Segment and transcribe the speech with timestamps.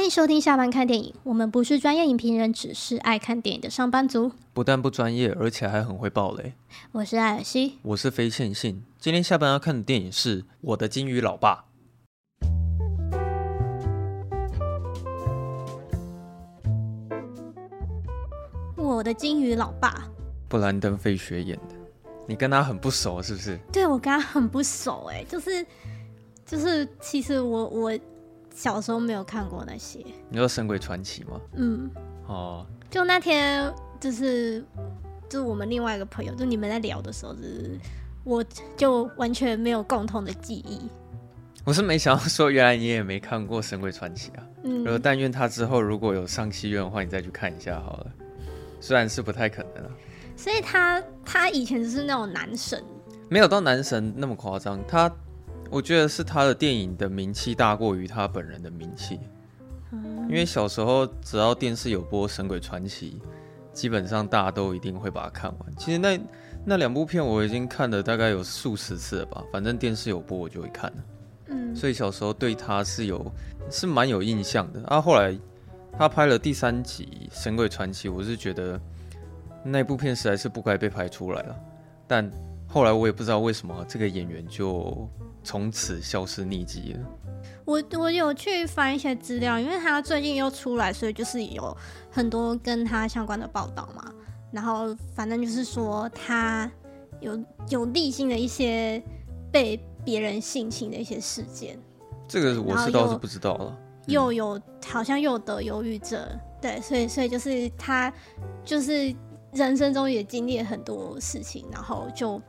[0.00, 1.14] 欢迎收听下班看电影。
[1.24, 4.32] 我们不是专业影评人，只是爱看电影的上班族。
[4.54, 6.54] 不但不专业，而且还很会爆雷。
[6.92, 8.82] 我是艾尔西，我是非线性。
[8.98, 11.66] 今天下班要看的电影是《我的金鱼老爸》。
[18.76, 20.08] 我的金鱼老爸，
[20.48, 21.74] 布兰登·费雪演的。
[22.26, 23.58] 你跟他很不熟是不是？
[23.70, 25.66] 对，我跟他很不熟哎，就是
[26.46, 27.98] 就是，其实我我。
[28.54, 31.40] 小时候没有看过那些，你说《神鬼传奇》吗？
[31.54, 31.90] 嗯，
[32.26, 34.64] 哦，就那天就是
[35.28, 37.78] 就是我们另外一个朋友，就你们在聊的时候，就是
[38.24, 38.44] 我
[38.76, 40.80] 就完全没有共同的记忆。
[41.64, 44.46] 我是没想到说，原来你也没看过《神鬼传奇》啊。
[44.64, 48.06] 嗯，然后但愿他之后如果有上戏院的话，你再去看一下好了。
[48.80, 49.90] 虽然是不太可能啊。
[50.36, 52.82] 所以他他以前就是那种男神，
[53.28, 55.10] 没有到男神那么夸张，他。
[55.70, 59.20] 我觉得是他的电影的名气大过于他本人的名气，
[60.28, 63.22] 因为小时候只要电视有播《神鬼传奇》，
[63.72, 65.76] 基本上大家都一定会把它看完。
[65.78, 66.20] 其实那
[66.64, 70.96] 那两部片我已经看了大概有数十次了吧，反正电视有播我就会看了。
[71.46, 73.32] 嗯，所以小时候对他是有
[73.70, 74.82] 是蛮有印象的。
[74.86, 75.38] 啊，后来
[75.96, 78.78] 他拍了第三集《神鬼传奇》，我是觉得
[79.62, 81.56] 那部片实在是不该被拍出来了。
[82.08, 82.28] 但
[82.66, 85.08] 后来我也不知道为什么这个演员就。
[85.42, 87.00] 从此消失匿迹了。
[87.64, 91.76] 我我有去翻一些资料，因为他最近又出来，所以就是有
[92.10, 94.12] 很多跟他相关的报道嘛。
[94.50, 96.70] 然后反正就是说他
[97.20, 99.00] 有有历经的一些
[99.52, 101.78] 被别人性侵的一些事件。
[102.26, 103.78] 这个我是倒是不知道了。
[104.06, 106.20] 又有好像又得忧郁症，
[106.60, 108.12] 对，所以所以就是他
[108.64, 109.14] 就是
[109.52, 112.40] 人生中也经历了很多事情，然后就。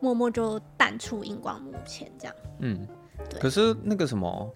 [0.00, 2.34] 默默就淡出荧光幕前，这样。
[2.60, 2.86] 嗯，
[3.28, 3.40] 对。
[3.40, 4.54] 可是那个什么，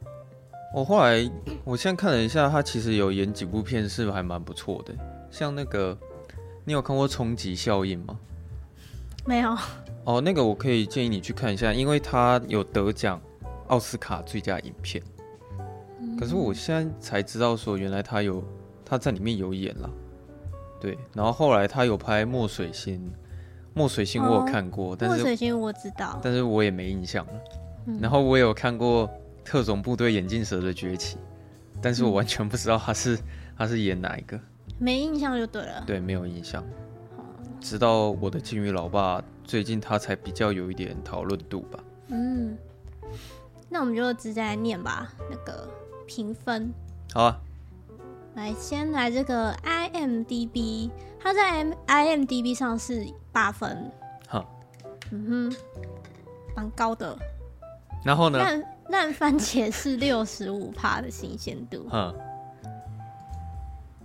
[0.74, 1.30] 我后来
[1.64, 4.94] 我现在看了一下，他其实有演几部片是还蛮不错的，
[5.30, 5.96] 像那个，
[6.64, 8.18] 你有看过《冲击效应》吗？
[9.24, 9.56] 没有。
[10.04, 13.20] 哦，那个我可以建议你去看一下，因为他有得奖
[13.68, 15.02] 奥斯卡最佳影片。
[16.00, 16.16] 嗯。
[16.16, 18.42] 可是我现在才知道说，原来他有
[18.84, 19.90] 他在里面有演了。
[20.80, 22.98] 对，然后后来他有拍《墨水星》。
[23.74, 27.32] 墨水星我有看过，哦、但是墨水星我知道，但是我也没印象了。
[27.86, 29.10] 嗯、然后我也有看过
[29.44, 31.18] 特种部队眼镜蛇的崛起，
[31.80, 33.22] 但是我完全不知道他是、嗯、
[33.58, 34.38] 他是演哪一个，
[34.78, 35.82] 没印象就对了。
[35.86, 36.62] 对，没有印象。
[37.60, 41.78] 直到我的金鱼老爸最近他才比较有一点讨论度吧。
[42.08, 42.56] 嗯，
[43.68, 45.68] 那我们就直接来念吧，那个
[46.06, 46.72] 评分。
[47.12, 47.40] 好啊。
[48.34, 53.90] 来，先来这个 IMDB，它在 M IMDB 上是八分，
[54.26, 54.44] 好，
[55.10, 55.56] 嗯哼，
[56.56, 57.16] 蛮高的。
[58.04, 58.38] 然后呢？
[58.38, 62.14] 烂烂番茄是六十五趴的新鲜度，嗯，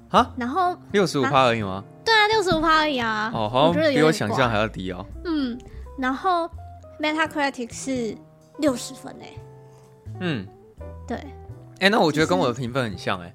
[0.10, 1.84] 哈，然后六十五趴而已吗？
[2.06, 3.32] 对啊，六十五趴而已啊。
[3.34, 5.06] 哦，好像比我想象还要低哦。
[5.26, 5.58] 嗯，
[5.98, 6.50] 然后
[7.00, 8.16] Metacritic 是
[8.60, 9.38] 六十分诶。
[10.20, 10.48] 嗯，
[11.08, 11.18] 对。
[11.18, 13.34] 哎、欸，那我觉得跟我的评分很像哎。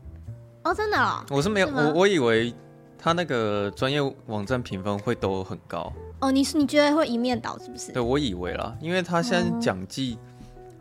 [0.65, 1.25] 哦，真的哦？
[1.31, 2.55] 我是没有，我我以为
[2.99, 5.93] 他那个专业网站评分会都很高。
[6.21, 7.93] 哦，你是你觉得会一面倒是不是？
[7.93, 10.19] 对，我以为啦，因为他现在讲季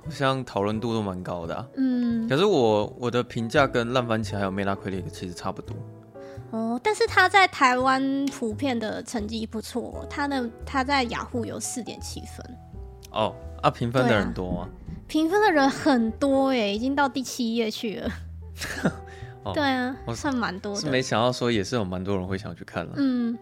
[0.06, 1.68] 好像讨论度都蛮高的啊。
[1.78, 2.28] 嗯。
[2.30, 5.76] 可是我我的评价跟烂番茄还有 Metacritic 其实差不多。
[6.52, 12.58] 哦，但是他在台湾普遍的成绩不错，他的他在雅虎有四点七分。
[13.12, 14.70] 哦，啊，评分的人多吗？
[15.08, 18.12] 评分的人很多哎，已经到第七页去了。
[19.44, 20.82] 哦、对啊，我算蛮多的。
[20.82, 22.94] 是没想到说也是有蛮多人会想去看了。
[22.98, 23.38] 嗯，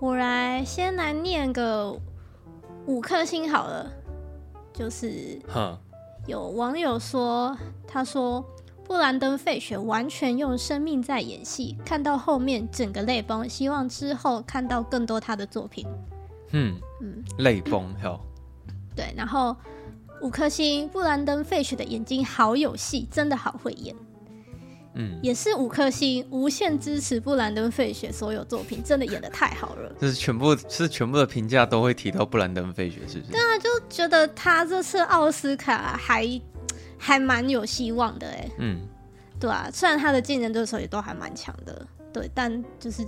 [0.00, 1.98] 我来先来念个
[2.86, 3.90] 五颗星好了，
[4.72, 5.40] 就是，
[6.26, 8.44] 有网友说，他说
[8.84, 15.84] 布兰登·费雪完全用生命在演戏，看到后面整个泪崩，希望之后看到更多他的作品。
[16.52, 18.20] 嗯嗯，泪崩好。
[18.94, 19.56] 对，然后
[20.22, 23.94] 五颗星，布兰登·费雪的眼睛好有戏，真的好会演。
[24.96, 29.92] 嗯，也是五颗星，无限支持布兰登·费雪所有作品，真的演的太好了。
[30.00, 33.32] 就是全部是全部的评价都会提到布兰登·费雪，是不是？
[33.32, 36.40] 对啊，就觉得他这次奥斯卡还
[36.96, 38.50] 还蛮有希望的哎。
[38.58, 38.80] 嗯，
[39.38, 43.02] 对啊，虽然他的竞争对手也都还蛮强的，对，但就是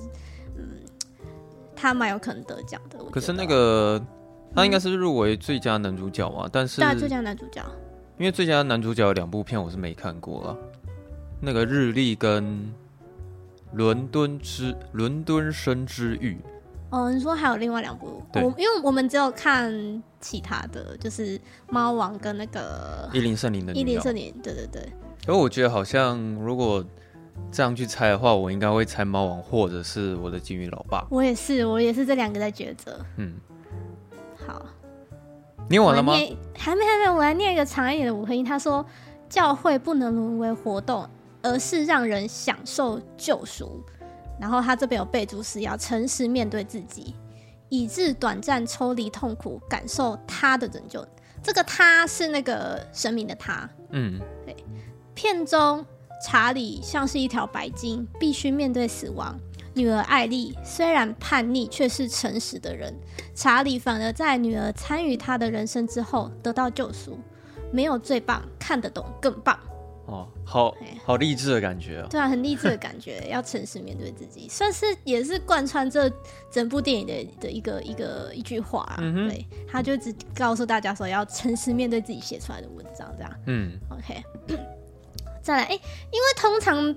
[0.56, 0.68] 嗯，
[1.74, 2.98] 他蛮有可能得奖的。
[3.10, 3.98] 可是那个
[4.54, 6.42] 他应该是入围最佳男主角嘛？
[6.44, 7.64] 嗯、但是对，最佳男主角，
[8.18, 10.56] 因为最佳男主角有两部片我是没看过啊。
[11.40, 12.72] 那个日历跟
[13.72, 16.38] 伦敦之伦敦生之欲
[16.90, 18.22] 哦，你说还有另外两部？
[18.32, 21.38] 对，因为我们只有看其他的就是
[21.68, 24.82] 猫王跟那个伊林圣林的伊林圣林，对对对。
[25.26, 26.82] 可我觉得好像如果
[27.52, 31.06] 这样去猜的话，我应该会猜猫王或者是我的金鱼老爸。
[31.10, 32.98] 我也是，我也是这两个在抉择。
[33.16, 33.34] 嗯，
[34.46, 34.64] 好，
[35.68, 36.14] 念完了吗？
[36.56, 38.42] 还没还没，我来念一个长一点的五合音。
[38.42, 38.84] 他说，
[39.28, 41.06] 教会不能沦为活动，
[41.42, 43.84] 而是让人享受救赎。
[44.40, 47.14] 然后他这边有备注是要诚实面对自己，
[47.68, 51.06] 以致短暂抽离痛苦，感受他的拯救。
[51.42, 53.68] 这个他是那个神明的他。
[53.90, 54.56] 嗯，对。
[55.14, 55.84] 片中。
[56.20, 59.38] 查理像是一条白鲸，必须面对死亡。
[59.72, 62.92] 女儿艾丽虽然叛逆，却是诚实的人。
[63.36, 67.16] 查理反而在女儿参与他的人生之后得到救赎。
[67.70, 69.56] 没有最棒，看得懂更棒。
[70.08, 70.74] 哦，好
[71.04, 72.06] 好励志的感觉哦！
[72.08, 73.20] 对啊，很励志的感觉。
[73.30, 76.10] 要诚实面对自己，算是也是贯穿这
[76.50, 78.96] 整部电影的的一个一个一句话啊。
[79.00, 83.32] 嗯、对，他就只告诉大家说要诚实面对自己写出来的文章，这样。
[83.46, 84.22] 嗯，OK。
[85.42, 85.74] 再来，哎、欸，
[86.10, 86.94] 因为通常，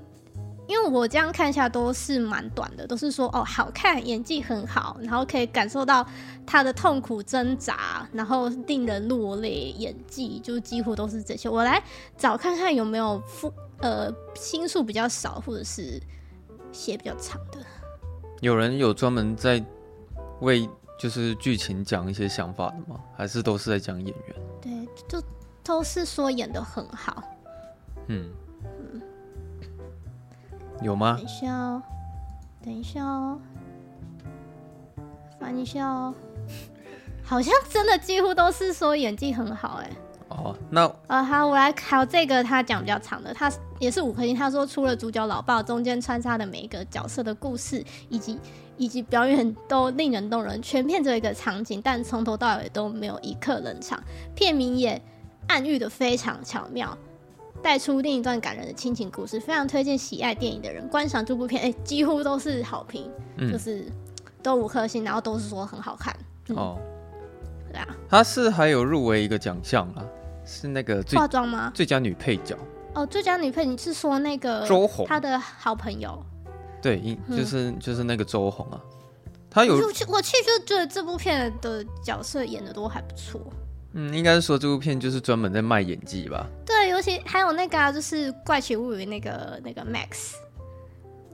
[0.67, 6.05] 因为我这样看一下都是蛮短的，都是说哦好看，演技很好，然后可以感受到
[6.45, 11.49] 他的痛苦挣扎，然后令人落泪，演技就几乎都是这些。
[11.49, 11.83] 我来
[12.17, 16.01] 找看看有没有负呃心数比较少，或者是
[16.71, 17.59] 写比较长的。
[18.39, 19.61] 有人有专门在
[20.39, 22.99] 为就是剧情讲一些想法的吗？
[23.17, 24.35] 还是都是在讲演员？
[24.61, 24.71] 对，
[25.07, 25.21] 就
[25.63, 27.21] 都是说演的很好。
[28.07, 28.29] 嗯。
[30.81, 31.15] 有吗？
[31.15, 31.81] 等一下哦，
[32.63, 33.39] 等一下哦，
[35.39, 36.13] 翻一下哦，
[37.23, 39.89] 好像真的几乎都是说演技很好哎。
[40.29, 44.33] 哦，那呃好，我来考这个，他讲比较长的，他也是五颗星。
[44.33, 48.39] 他说，除了主角老爸，中间穿插的每一个角色的故事以及
[48.77, 54.01] 以及表演都令人动人，全片只有一个场景，但从头到尾都没有一刻冷场。
[54.33, 55.01] 片名也
[55.47, 56.97] 暗喻的非常巧妙。
[57.61, 61.61] 带出另一段感人的亲情故事，非常推荐喜爱电影的人观赏这部片。
[61.61, 63.85] 哎、欸，几乎都是好评，嗯、就是
[64.41, 66.15] 都五颗星，然后都是说很好看。
[66.49, 66.77] 嗯、哦，
[67.71, 70.03] 对啊，他是还有入围一个奖项啊，
[70.45, 71.71] 是那个最化妆吗？
[71.73, 72.57] 最佳女配角。
[72.93, 76.21] 哦，最佳女配，你是说那个周红，她的好朋友？
[76.81, 78.81] 对，就是、嗯、就是那个周红啊。
[79.53, 79.75] 他有，
[80.07, 83.39] 我其实就觉得这部片的角色演的都还不错。
[83.93, 86.47] 嗯，应该是说这部片就是专门在卖演技吧。
[86.65, 90.35] 对，尤其还有那个啊，就是《怪奇物语》那个那个 Max。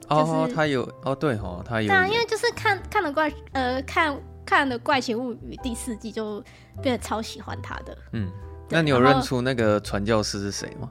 [0.08, 1.88] 哦，就是、他有哦，对哦，他有。
[1.88, 6.42] 对啊，因为就是看看了怪呃看看了《怪奇物语》第四季，就
[6.82, 7.96] 变得超喜欢他的。
[8.12, 8.28] 嗯，
[8.68, 10.90] 那你有认出那个传教士是谁吗？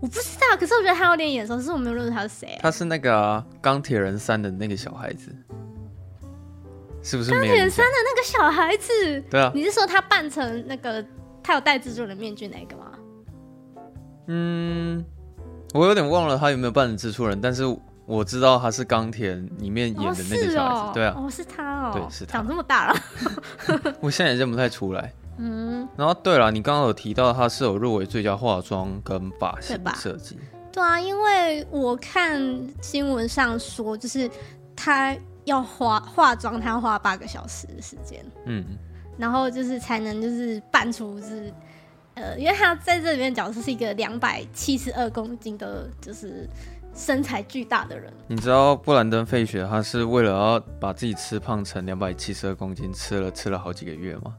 [0.00, 2.60] 我不知道，可是我觉得他有点眼熟，可是我没有认出他是谁、啊。
[2.62, 5.34] 他是那个、啊《钢铁人三》的那个小孩子。
[7.02, 9.20] 是不是钢铁三的那个小孩子？
[9.30, 11.04] 对啊，你是说他扮成那个
[11.42, 12.92] 他有戴蜘蛛人面具那个吗？
[14.26, 15.04] 嗯，
[15.72, 17.64] 我有点忘了他有没有扮成蜘蛛人，但是
[18.04, 20.80] 我知道他是钢铁里面演的那个小孩子。
[20.80, 23.00] 哦哦、对啊，哦是他哦，对是他，长这么大了，
[24.00, 25.12] 我现在也认不太出来。
[25.38, 30.36] 嗯，然后对了，你刚刚有提到他是有入围最佳化妆跟发型设计，
[30.72, 32.42] 对啊，因为我看
[32.82, 34.28] 新闻上说，就是
[34.74, 35.16] 他。
[35.48, 38.64] 要化化妆，他要花八个小时的时间，嗯，
[39.18, 41.52] 然后就是才能就是扮出就是，
[42.14, 46.48] 呃，因为他在这里面角色是一个两百七十二公斤的，就是
[46.94, 48.12] 身材巨大的人。
[48.26, 54.34] 你知道布兰登·费雪他是为了要把自己吃胖成两百七十二公斤，吃了吃了好几个月吗？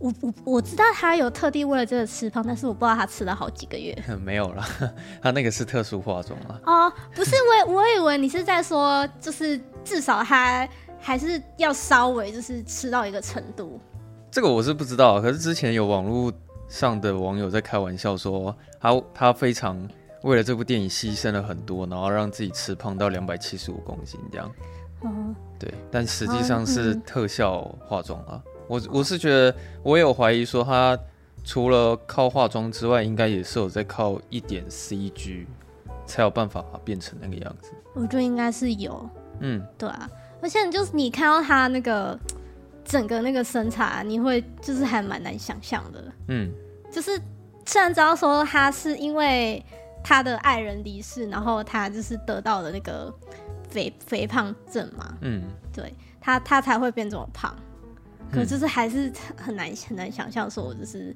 [0.00, 3.96] 我我我知道他有特地为了这个吃胖，但是我不知道他吃了好几个月。
[4.22, 4.68] 没有啦，
[5.22, 6.60] 他那个是特殊化妆啊。
[6.66, 7.36] 哦，不是，
[7.66, 13.78] 我我以为你是在说，就是至少他还是要稍微就是吃到一个程度。
[14.30, 16.32] 这个我是不知道，可是之前有网络
[16.68, 19.88] 上的网友在开玩笑说，他他非常
[20.22, 24.50] 为了这部电影牺牲了很多，然后让自己吃胖到两百七十五公斤这样。
[25.04, 28.42] 嗯，对，但实际上是特效化妆啊。
[28.44, 30.98] 嗯我我是觉得，我有怀疑说他
[31.44, 35.44] 除了靠化妆之外，应该也是有在靠一点 CG
[36.06, 37.72] 才有办法变成那个样子。
[37.92, 39.06] 我觉得应该是有，
[39.40, 40.08] 嗯，对啊。
[40.42, 42.18] 而且就是你看到他那个
[42.84, 46.52] 整个那个身材，你会就是还蛮难想象的，嗯，
[46.90, 47.18] 就是
[47.64, 49.64] 虽然知道说他是因为
[50.02, 53.12] 他的爱人离世，然后他就是得到了那个
[53.70, 57.54] 肥肥胖症嘛，嗯，对他他才会变这么胖。
[58.32, 61.14] 可就是还是很难很难想象，说我就是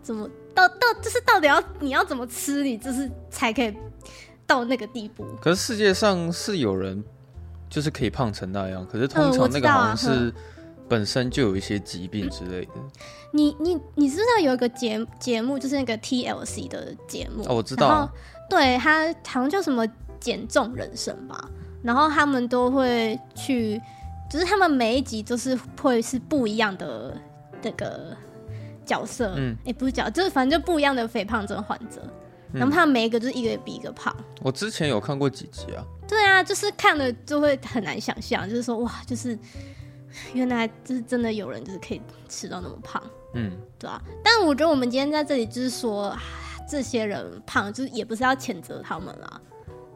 [0.00, 3.74] 怎么到到就是到底要你要怎么吃，你就是才可以
[4.46, 5.26] 到那个地步。
[5.40, 7.02] 可是世界上是有人
[7.72, 10.30] 就是可以胖成那样，可是通常那个好像是
[10.86, 12.72] 本身就有一些疾病之类的。
[13.32, 17.42] 你你你知道有一个节节目，就是那个 TLC 的节目？
[17.48, 18.12] 哦，我知道、啊。
[18.50, 19.88] 对，他好像叫什么
[20.20, 21.48] 减重人生吧，
[21.82, 23.80] 然后他们都会去，
[24.30, 27.16] 就是他们每一集都是会是不一样的
[27.62, 28.14] 那个
[28.84, 32.10] 角色，嗯，也、欸、不是角，就是反正就不一样的肥胖症患者，嗯、
[32.52, 34.14] 然后他每一个就是一个比一个胖。
[34.42, 35.84] 我之前有看过几集啊。
[36.06, 39.38] 对啊，就是看了就会很难想象，就是说哇，就是
[40.34, 43.02] 原来就是真的有人就是可以吃到那么胖，
[43.34, 44.02] 嗯，对啊。
[44.22, 46.16] 但我觉得我们今天在这里就是说。
[46.70, 49.40] 这些人胖，就是也不是要谴责他们啦。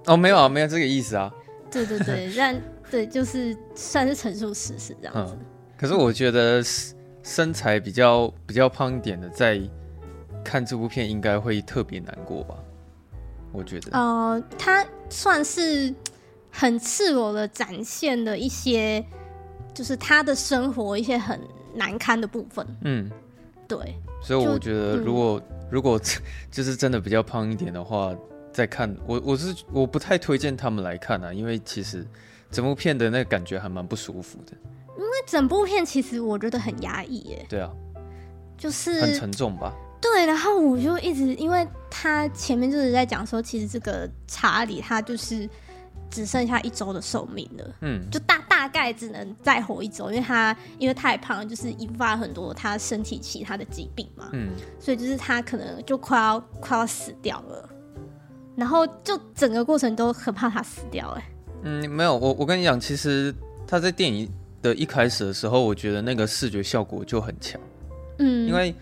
[0.06, 1.32] 哦，没有啊，没有这个意思啊。
[1.70, 2.60] 对对对，但
[2.90, 5.32] 对，就是算是陈述事实这样子。
[5.32, 5.46] 嗯。
[5.78, 6.60] 可是我觉得
[7.22, 9.58] 身材比较比较胖一点的，在
[10.46, 12.54] 看这部片应该会特别难过吧？
[13.52, 13.90] 我觉得。
[13.92, 15.92] 呃，他算是
[16.50, 19.04] 很赤裸的展现了一些，
[19.74, 21.40] 就是他的生活一些很
[21.74, 22.66] 难堪的部分。
[22.82, 23.10] 嗯，
[23.66, 23.78] 对。
[24.22, 25.42] 所以我觉得如果。
[25.68, 26.00] 如果
[26.48, 28.14] 就是真的比较胖一点的话，
[28.52, 32.06] 再看我我是我不太推荐他们来看啊，因为其实
[32.52, 34.52] 整部片的那个感觉还蛮不舒服的。
[34.96, 37.44] 因为整部片其实我觉得很压抑耶。
[37.48, 37.68] 对啊，
[38.56, 39.74] 就是很沉重吧。
[40.14, 45.48] 对，然后我就一直，因为他前面就是在讲说，其实这个查理他就是。
[46.08, 57.68] 只剩下一周的寿命了，嗯，就大大概只能再活一周，因为他因为太胖，就是引发很多他身体其他的疾病嘛，嗯，所以就是他可能就快要快要死掉了，
[58.54, 61.28] 然后就整个过程都很怕他死掉，哎，
[61.64, 63.34] 嗯，没有，我我跟你讲，其实
[63.66, 64.30] 他在电影
[64.62, 67.60] 的一开始的时候，我觉得那个视觉效果就很强，
[68.20, 68.72] 嗯，因为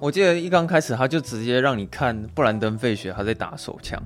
[0.00, 4.02] 我记得一刚开始他就直接让你看布兰登·费雪他在打手枪，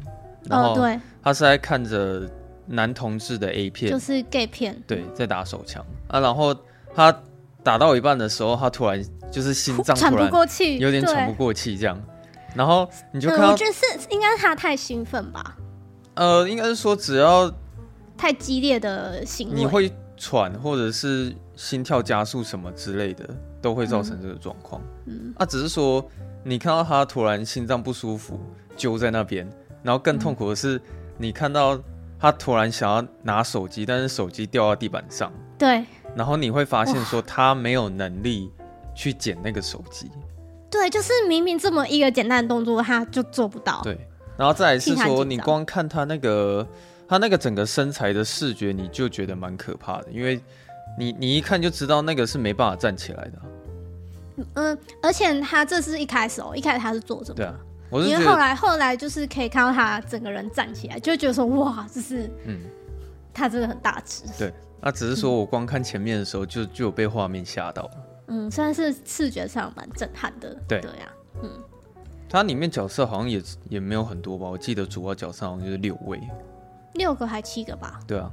[0.51, 2.29] 然后对，他是在看着。
[2.67, 5.85] 男同志的 A 片，就是 gay 片，对，在打手枪。
[6.09, 6.57] 啊，然后
[6.95, 7.15] 他
[7.63, 12.03] 打到一半的时候，他突然就是心脏喘不过气，有点喘不过气这样，
[12.55, 15.59] 然后你就看到，我觉得是应该是他太兴奋吧，
[16.15, 17.53] 呃，应该是说只要
[18.17, 19.93] 太激烈的行为，你会
[20.25, 23.29] 喘或者是心跳加速什么之类的，
[23.61, 24.81] 都会造成这个状况。
[25.07, 26.03] 嗯，啊，只是说
[26.43, 28.41] 你看到他突然心脏不舒服，
[28.77, 29.47] 揪在那边，
[29.83, 30.81] 然后更痛苦的是
[31.19, 31.79] 你看到。
[32.17, 35.31] 他突然想要拿手机，但是手机掉到地板上。
[35.59, 35.85] 对。
[36.17, 38.51] 然后你会发现说他没有能力
[38.95, 40.11] 去捡那个手机。
[40.71, 43.83] 对，就是明明这么一个简单的动作，他就做不到。
[43.83, 44.09] 对。
[44.39, 46.67] 然后再来是说，你光看他那个
[47.09, 50.41] 他那个整个身材的视觉，你就觉得蛮可怕的，因为
[50.99, 53.43] 你你一看就知道那个是没办法站起来的。
[54.55, 57.33] 嗯，而且他这是一开始哦，一开始他是坐着。
[57.35, 57.55] 对啊。
[57.93, 62.59] 因为后来后来就是可以看到他整个人站起来，就觉得说哇，这是嗯，
[63.33, 64.25] 他真的很大只。
[64.37, 67.89] 对，那只是说我光看前面的时候就就有被画面吓到。
[68.27, 70.57] 嗯，虽然是视觉上蛮震撼的。
[70.67, 71.13] 对对呀，
[71.45, 71.51] 嗯，
[72.29, 74.49] 它里面角色好像也也没有很多吧？
[74.49, 76.21] 我记得主要角色好像就是六位，
[76.95, 78.01] 六个还七个吧？
[78.07, 78.31] 对啊，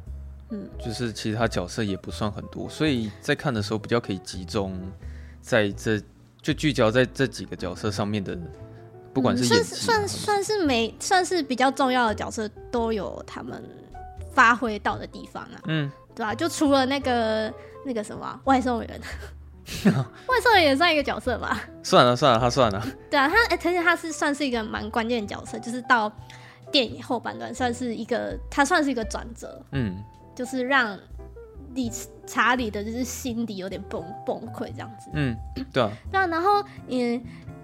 [0.49, 4.79] 嗯，就是其他角色也不算很多，所以在看的时候比较可以集中
[5.41, 6.01] 在这
[6.41, 8.37] 就聚焦在这几个角色上面的。
[9.13, 13.61] 不管是算算算是每算是比较重要的角色，都有他们
[14.31, 15.59] 发挥到的地方啊。
[15.65, 16.33] 嗯，对吧、啊？
[16.33, 17.53] 就除了那个
[17.85, 19.01] 那个什么外送员，
[19.83, 21.61] 外送员也算一个角色吧？
[21.83, 22.81] 算了算了，他算了。
[23.09, 26.09] 对啊，他而且、欸、他是算是一个蛮关键的角色，就是到
[26.71, 29.63] 电影后半段算是一个，它算是一个转折。
[29.71, 30.97] 嗯，就是让
[31.73, 31.91] 理
[32.25, 35.09] 查理的就是心底有点崩崩溃这样子。
[35.13, 35.35] 嗯，
[35.73, 35.91] 对啊。
[36.11, 37.21] 对啊，然后嗯。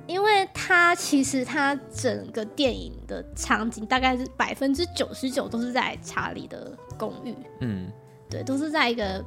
[0.07, 7.91] 因为他其实他整个电影的场景大概是百分之九十九都是在查理的公寓，嗯，
[8.29, 9.21] 对，都是在一个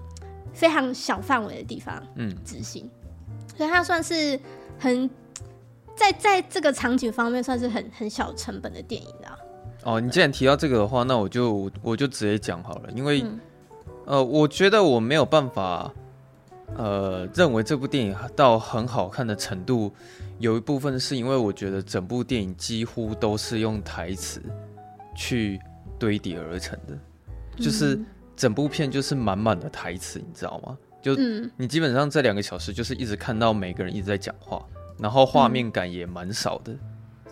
[0.55, 2.91] 非常小范围的地方，嗯，执行，
[3.55, 4.41] 所以他算是
[4.79, 5.11] 很
[5.95, 9.30] 在在这个场景方面算是很很小成本的电影啊。
[9.83, 13.41] 哦，你既然提到这个的话，那我就我就直接讲好了，因为、嗯、
[14.07, 15.93] 呃，我觉得我没有办法，
[16.77, 19.93] 呃，认为这部电影到很好看的程度。
[20.39, 24.43] 有一部分是因为我觉得整部电影几乎都是用台词
[25.15, 25.61] 去
[25.99, 26.99] 堆叠而成的，
[27.59, 28.01] 就是
[28.35, 30.79] 整部片就是满满的台词，你知道吗？
[31.03, 31.15] 就
[31.59, 34.65] 你基本上这两个小时就是一直看到每个人一直在讲话，
[34.99, 36.75] 然后画面感也蛮少的，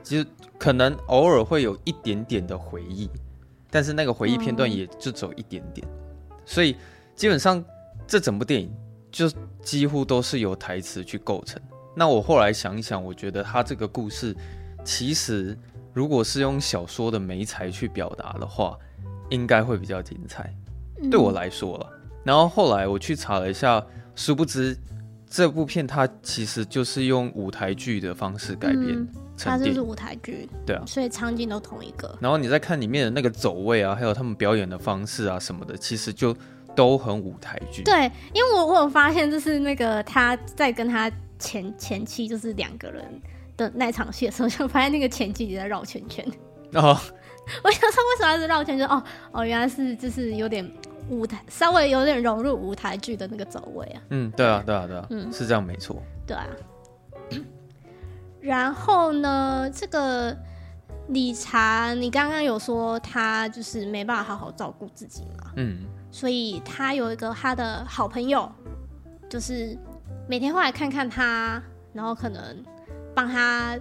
[0.08, 3.10] 其实可能偶尔会有一点点的回忆，
[3.68, 5.86] 但是那个回忆片段也就只有一点点，
[6.46, 6.74] 所以
[7.14, 7.62] 基本上
[8.06, 8.74] 这整部电影
[9.12, 11.60] 就几乎都是由台词去构成。
[11.94, 14.34] 那我后来想一想，我觉得他这个故事，
[14.82, 15.54] 其实
[15.92, 18.78] 如果是用小说的媒材去表达的话，
[19.28, 20.50] 应该会比较精彩。
[21.10, 21.86] 对我来说了。
[22.24, 23.84] 然后后来我去查了一下
[24.14, 24.74] 殊不知
[25.28, 28.96] 这部片它其实就是用舞台剧的方式改编。
[28.96, 29.08] 嗯
[29.44, 32.16] 它就是舞台剧，对啊，所以场景都同一个。
[32.20, 36.36] 然后你再看里面的那个走位啊，还有他们表演的方式啊什么的，其实就
[36.74, 37.82] 都很舞台剧。
[37.82, 43.04] 对，因为我我有发现，就是那个他在跟他前前妻就是两个人
[43.56, 46.24] 的那场戏的时候，就发现那个前妻也在绕圈圈。
[46.74, 46.96] 哦，
[47.64, 48.86] 我想说为什么要是绕圈圈？
[48.86, 49.02] 哦
[49.32, 50.68] 哦，原来是就是有点
[51.08, 54.02] 舞台，稍微有点融入舞台剧的那个走位啊。
[54.10, 56.02] 嗯，对啊，对啊，对啊，嗯，是这样没错。
[56.26, 56.46] 对啊。
[58.48, 60.34] 然后呢，这个
[61.08, 65.52] 理查，你刚刚有说他就是没办法好好照顾自己嘛？
[65.56, 68.50] 嗯，所以他有一个他的好朋友，
[69.28, 69.76] 就是
[70.26, 71.62] 每天会来看看他，
[71.92, 72.64] 然后可能
[73.14, 73.78] 帮他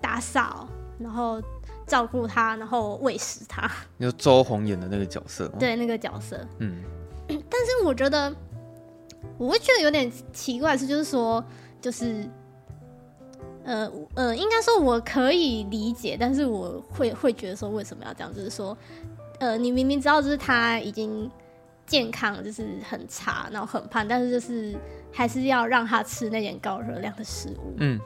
[0.00, 0.66] 打扫，
[0.98, 1.40] 然后
[1.86, 3.70] 照顾他，然后喂食他。
[3.98, 5.58] 你说周红演的那个角色吗？
[5.60, 6.44] 对，那个角色。
[6.58, 6.82] 嗯，
[7.28, 8.34] 但是我觉得
[9.38, 11.44] 我会觉得有点奇怪的是，就是说，
[11.80, 12.28] 就是。
[13.68, 18.34] 呃呃，应该说我可以理解，但是我会会觉得说，为什么要这样？
[18.34, 18.74] 就是说，
[19.40, 21.30] 呃，你明明知道就是他已经
[21.84, 24.74] 健康就是很差，然后很胖，但是就是
[25.12, 27.74] 还是要让他吃那点高热量的食物。
[27.76, 28.00] 嗯，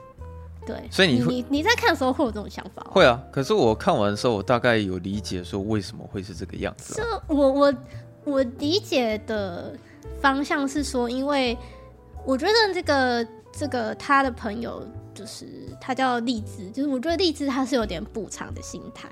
[0.66, 0.76] 对。
[0.90, 2.84] 所以你你你在看的时候会有这种想法？
[2.90, 3.22] 会啊。
[3.30, 7.06] 可是我看完的时候，我大概有理解说为什么会是这个样子啊。
[7.28, 7.74] 就我我
[8.24, 9.76] 我理解的
[10.20, 11.56] 方向是说，因为
[12.26, 14.84] 我觉得这个这个他的朋友。
[15.14, 15.46] 就是
[15.80, 19.08] 他叫荔枝，就是我觉得荔枝他是有点补偿的心态。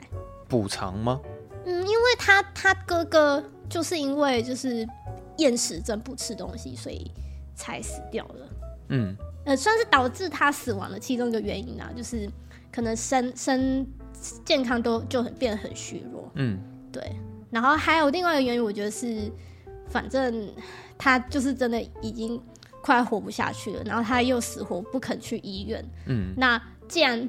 [0.49, 1.21] 补偿吗？
[1.64, 4.87] 嗯，因为他他哥哥就是因为就是
[5.37, 7.11] 厌食症不吃东西，所以
[7.54, 8.49] 才死掉了。
[8.88, 12.28] 嗯，呃，算是导致他死亡的其中一个原因啊，就是
[12.73, 13.87] 可能身身
[14.45, 16.30] 健康都就很变得很虚弱。
[16.35, 16.59] 嗯，
[16.90, 17.02] 对。
[17.50, 19.30] 然后还有另外一个原因，我觉得是，
[19.88, 20.49] 反正
[20.97, 22.40] 他就是真的已经。
[22.82, 25.84] 快活不下去了，然后他又死活不肯去医院。
[26.06, 27.28] 嗯，那既然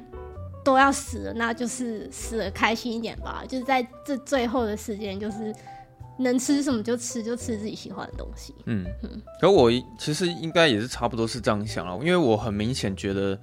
[0.64, 3.44] 都要死了，那就是死了开心一点吧。
[3.48, 5.54] 就是在这最后的时间，就是
[6.18, 8.54] 能吃什么就吃，就吃自己喜欢的东西。
[8.66, 9.22] 嗯嗯。
[9.40, 13.38] 可我其实应该也是差不多是这样想了，因为我很明显觉得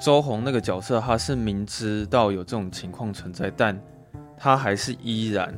[0.00, 3.80] 周红那个角色，他是明知道有这种情况存在，但
[4.36, 5.54] 他还是依然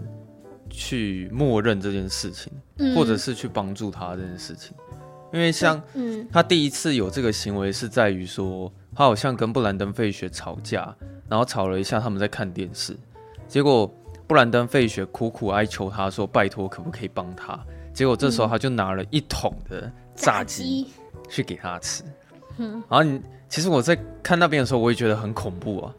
[0.69, 4.77] 去默认这件事情，嗯、或者是去帮助他这件事情。
[5.37, 10.96] 因为像嗯他第一次有这个行为是在于说，他好像跟布兰登·费雪吵架，
[11.29, 12.96] 然后吵了一下，他们在看电视，
[13.46, 13.87] 结果
[14.27, 20.87] 布兰登·费雪苦苦哀求他说：“拜托，可不可以帮他？”结果这时候他就拿了一桶的炸鸡
[21.29, 22.03] 去给他吃。
[22.57, 23.20] 然后你
[23.51, 25.94] 其实我在看那边的时候，我也觉得很恐怖啊。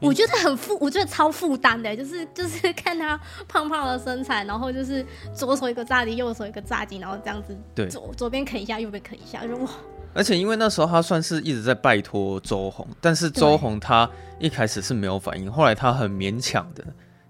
[0.00, 5.04] 我觉得很负，我觉得超负担的，就是就是 看他胖胖的身材，然后就是
[5.34, 9.70] 左手一个炸鸡，右手一个炸鸡，然后这样子，对，左左边啃一下，右边啃一下，就哇！
[10.14, 16.84] 而且因为那时候他算是一直在拜托周红，但是周红他一开始是没有反应，后来他很勉强的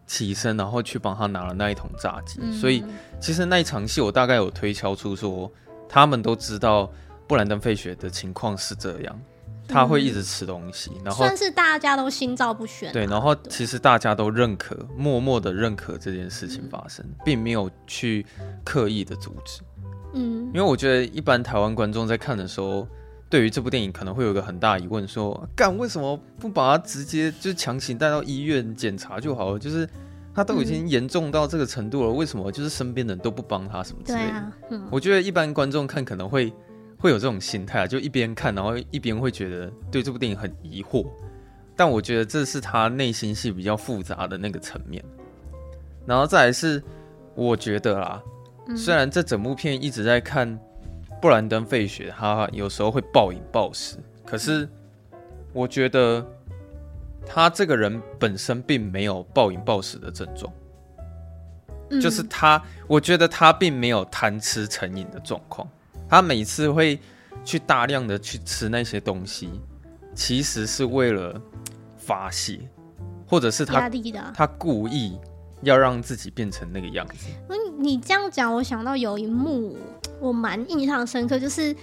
[0.07, 2.85] 起身，然后去帮他拿了那一桶炸鸡，嗯、所以
[3.21, 5.51] 其实那一场戏我大概有推敲出说，
[5.89, 6.89] 他们都知道
[7.27, 9.21] 布兰登·费雪的情况是这样。
[9.69, 12.93] 他会一直吃东西，嗯、然后算是大家都心照不宣、啊。
[12.93, 18.25] 对，然后其实大家都认可，默默的认可这件事情发生，嗯、并没有去
[18.65, 19.61] 刻意的阻止。
[20.15, 22.87] 嗯，因为我觉得一般台湾观众在看的时候，
[23.29, 29.59] 对于这部电影可能会有一个很大疑问：说，干为什么不把他直接就强行带到医院检查就好了？
[29.59, 29.89] 就是
[30.35, 34.33] 他都已经严重到这个程度了，嗯、为什么就是身边的人都不帮他什么之类的？
[34.33, 36.53] 啊嗯、我觉得一般观众看可能会。
[36.99, 41.07] 会有这种心态啊，就一边看，然后一边会觉得对这部电影很疑惑。
[41.77, 45.05] 但我觉得这是他内心戏比较复杂的那个层面。
[46.07, 46.83] 然后再来是，
[47.35, 48.23] 我觉得啦，
[48.75, 50.59] 虽然这整部片一直在看
[51.21, 54.67] 布兰登·费雪，他有时候会暴饮暴食，可是
[55.53, 56.27] 我觉得
[57.27, 60.53] 他这个人本身并没有暴饮暴食的症状，
[62.01, 65.69] 就是他，我觉得他并没有贪吃成瘾的状况。
[66.09, 66.99] 他每次会
[67.45, 69.49] 去大量的去吃那些东西，
[70.15, 71.41] 其实是为了
[71.97, 72.61] 发泄，
[73.27, 73.89] 或者是他
[74.35, 75.19] 他故意
[75.63, 77.29] 要让自己变成那个样子。
[77.49, 79.77] 嗯，你这样讲，我想到有一幕
[80.21, 81.75] 我蛮印象深刻，就是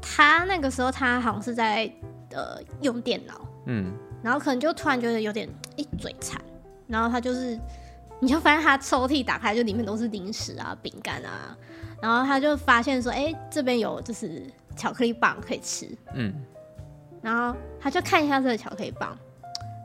[0.00, 1.90] 他那个时候他好像是在
[2.32, 6.40] 呃用电脑，嗯，然后可能就突然觉得有点一 嘴馋，
[6.86, 7.58] 然后他就是
[8.20, 11.56] 你就发现他抽屉打开，就里面都是零食啊、饼干啊。
[12.00, 14.42] 然后他就发现说：“哎，这边有就是
[14.76, 16.32] 巧克力棒可以吃。”嗯，
[17.22, 19.16] 然后他就看一下这个巧克力棒，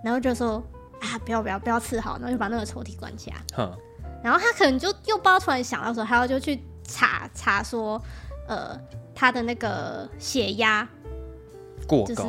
[0.04, 0.64] 然后就说
[1.02, 3.38] ：“啊，不要不要不要吃好。”然后就把那个抽屉关起来。
[3.56, 3.78] 呵
[4.24, 8.00] 然后他可能就又不知道突然想到说，他要就去查查说，
[8.48, 8.80] 呃，
[9.16, 10.88] 他的那个血压
[11.88, 12.22] 过高，就是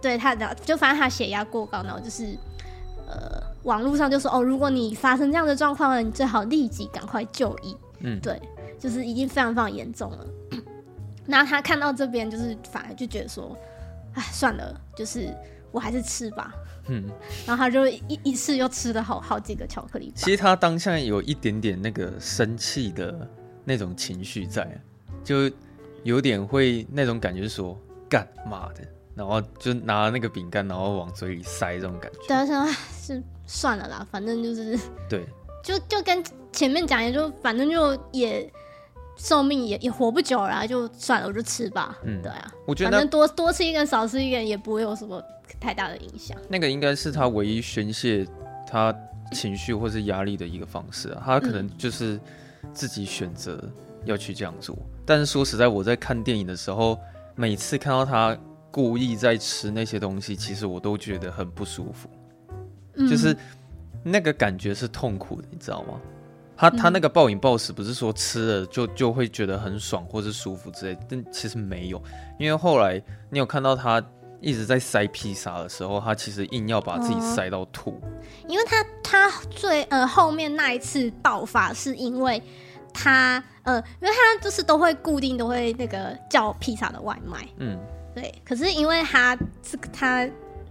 [0.00, 2.36] 对他的就发现他血压过高，然后就是
[3.08, 7.76] 呃，网络上就说哦，如果你发生这样的状况了，你最好立即赶快就医。
[8.04, 8.40] 嗯，对，
[8.82, 10.26] 就是已经非常非常严重了。
[11.24, 13.56] 那他看到这边，就是反而就觉得说，
[14.14, 15.32] 哎，算了，就是
[15.70, 16.52] 我还是吃吧。
[16.88, 17.08] 嗯，
[17.46, 20.12] 然后他就一一次又吃了好好几个巧克力。
[20.16, 23.30] 其实他当下有一点点那个生气的
[23.64, 24.68] 那种情绪在，
[25.22, 25.48] 就
[26.02, 28.80] 有点会那种感觉，说干嘛的，
[29.14, 32.18] 然后就拿那个饼干，然后往嘴里塞这种感觉。
[32.26, 32.66] 对，说
[33.00, 34.76] 是算了啦，反正就是
[35.08, 35.24] 对，
[35.62, 38.52] 就就跟前面讲也，就反正就也。
[39.16, 41.96] 寿命也也活不久了，就算了，我就吃吧。
[42.04, 45.22] 嗯，对啊，我觉得反正多多吃一根，少吃一根也不会有什么
[45.60, 46.36] 太大的影响。
[46.48, 48.26] 那个应该是他唯一宣泄
[48.66, 48.94] 他
[49.32, 51.22] 情绪或是压力的一个方式啊。
[51.24, 52.18] 他可能就是
[52.72, 53.62] 自己选择
[54.04, 54.74] 要去这样做。
[54.76, 55.02] 嗯。
[55.04, 56.98] 但是说实在，我在看电影的时候，
[57.34, 58.36] 每次看到他
[58.70, 62.08] 故意在吃那些东西，其实我都觉得很不舒服。
[62.94, 63.06] 嗯。
[63.08, 63.36] 就是
[64.02, 66.00] 那个感觉是痛苦的，你知道吗？
[66.62, 72.00] 他他那个暴饮暴食不是说吃了就就会觉得很爽或是舒服之类，但其实没有，
[72.38, 74.00] 因为后来你有看到他
[74.40, 78.00] 一直在塞披萨的时候，他其实硬要把自己塞到吐。
[78.04, 82.40] 嗯、因为他他最呃后面那一次爆发是因为
[82.94, 87.76] 他呃，因为他就是都会固定都会那个叫披萨的外卖，嗯，
[88.14, 88.32] 对。
[88.44, 90.24] 可是因为他这个他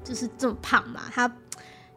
[0.05, 1.29] 就是这么胖嘛，他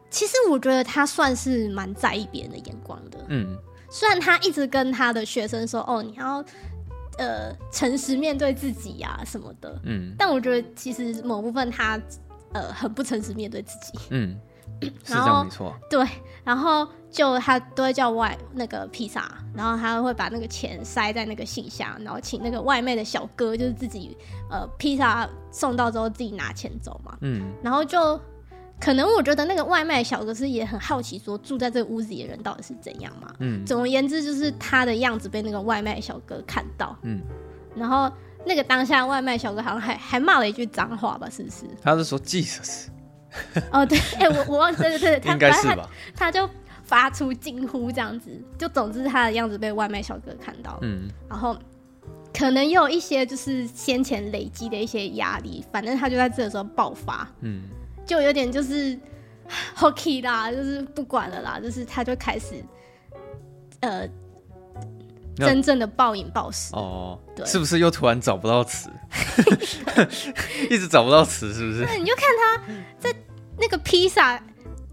[0.09, 3.57] 其实我觉得他算是蛮在意别人的眼光的，嗯。
[3.95, 6.43] 虽然他一直跟他的学生说：“哦，你要
[7.17, 11.97] 呃诚实面对自己呀、啊、什么的。”嗯，但我觉得其实某部分他
[12.51, 13.97] 呃很不诚实面对自己。
[14.09, 14.37] 嗯，
[15.05, 15.73] 然 后是这样没错。
[15.89, 16.05] 对，
[16.43, 24.17] 然后就他都会叫外那个披萨，然后他会把那个钱塞在那个信箱，然后请那个外卖的小哥就是自己
[24.51, 27.17] 呃披萨送到之后自己拿钱走嘛。
[27.21, 28.19] 嗯，然后就。
[28.79, 33.33] 可能我觉得那个外卖小哥是也很好奇，说住在这个屋子里的人到底是怎样嘛。
[33.39, 33.65] 嗯。
[33.65, 36.95] 总而言之，就是他的样子被那个外卖小哥看到。
[37.03, 37.21] 嗯。
[37.75, 38.11] 然后
[38.45, 41.29] 那个当下外卖小哥好像还还骂了一句脏话吧？
[41.29, 41.65] 是不是？
[41.81, 42.87] 他是说 Jesus。
[43.71, 46.25] 哦，对， 哎、欸，我我忘记对对对，应该是吧他。
[46.25, 46.49] 他就
[46.83, 50.77] 发出惊呼这样子，就总之他的样子被外卖小哥看到。
[50.81, 51.09] 嗯。
[51.29, 51.57] 然后
[52.37, 57.27] 可能也有一些就是先前累积的一些压力，反正他就在这个时候爆发。
[57.41, 57.63] 嗯。
[58.05, 58.97] 就有点就是
[59.75, 62.63] hockey 啦，就是不管了啦，就是他就开始
[63.81, 64.07] 呃
[65.37, 68.89] 真正的暴饮暴食哦，对，是不是又突然找不到词？
[70.69, 71.83] 一直找不到词，是不是？
[71.85, 73.13] 那你就看他在
[73.57, 74.41] 那个披萨，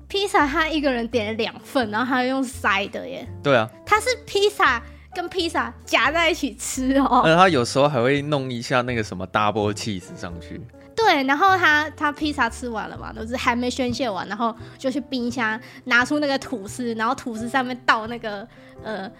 [0.08, 3.26] 披萨他一个人点了两份，然后他用塞的耶。
[3.42, 4.82] 对啊，他是披萨
[5.14, 7.22] 跟披萨夹在一起吃哦。
[7.24, 10.60] 那他有时候还会弄一下那个什么 double cheese 上去。
[10.94, 18.46] 对，然后他他披萨吃完了嘛，都是还没宣泄完，然后就去冰箱拿出那个吐司，然后吐司上面倒那个
[18.82, 19.10] 呃，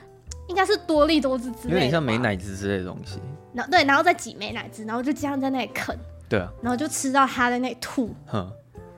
[0.48, 3.20] 应该是多利多滋之类的，有点像美乃滋之类的东西。
[3.52, 5.96] 然后对，然后再挤美乃滋，然后就这样在那里啃。
[6.28, 6.50] 对啊。
[6.62, 8.14] 然后就吃到他在那里吐。
[8.26, 8.50] 哼。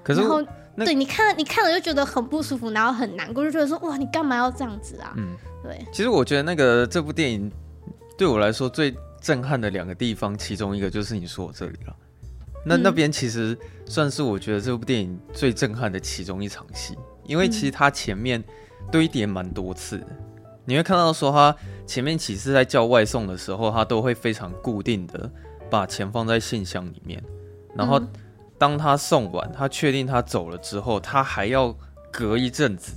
[0.03, 0.43] 可是然后
[0.77, 5.15] 对，你看你看了就觉得很不舒服，然后很难过，就觉得说哇，你干嘛要这样子啊？
[5.17, 5.85] 嗯，对。
[5.93, 7.51] 其实我觉得那个这部电影
[8.19, 11.97] 对我来说最震撼的两个地方，其中一个就是你说我这里了。
[12.65, 18.43] 那那边其实算是我觉得这部电影最震撼的其中一场戏，因为其实它前面
[18.91, 20.07] 堆叠蛮多次的，
[20.65, 21.55] 你会看到说他
[21.87, 25.31] 前面几次在叫外送的时候，他都会非常固定的
[25.71, 27.23] 把钱放在信箱里面，
[27.75, 28.01] 然后
[28.57, 31.77] 当他送完，他确定他走了之后，他还要
[32.11, 32.95] 隔一阵子，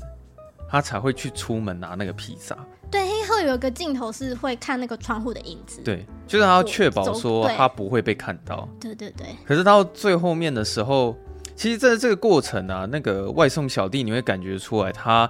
[0.70, 2.58] 他才会去出门拿那个披萨。
[2.90, 5.82] 对，会有一个镜头是会看那个窗户的影子。
[5.84, 8.68] 对，就是他要确保说他不会被看到。
[8.80, 9.28] 对对对。
[9.46, 11.16] 可是到最后面的时候，
[11.56, 15.30] 其实在这个过程啊，那个外送小弟你会感觉出来，他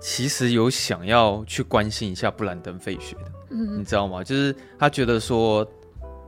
[0.00, 3.32] 其实有想要去关心一下布兰登·费雪的。
[3.50, 4.22] 嗯，你知道吗？
[4.22, 5.66] 就是他觉得说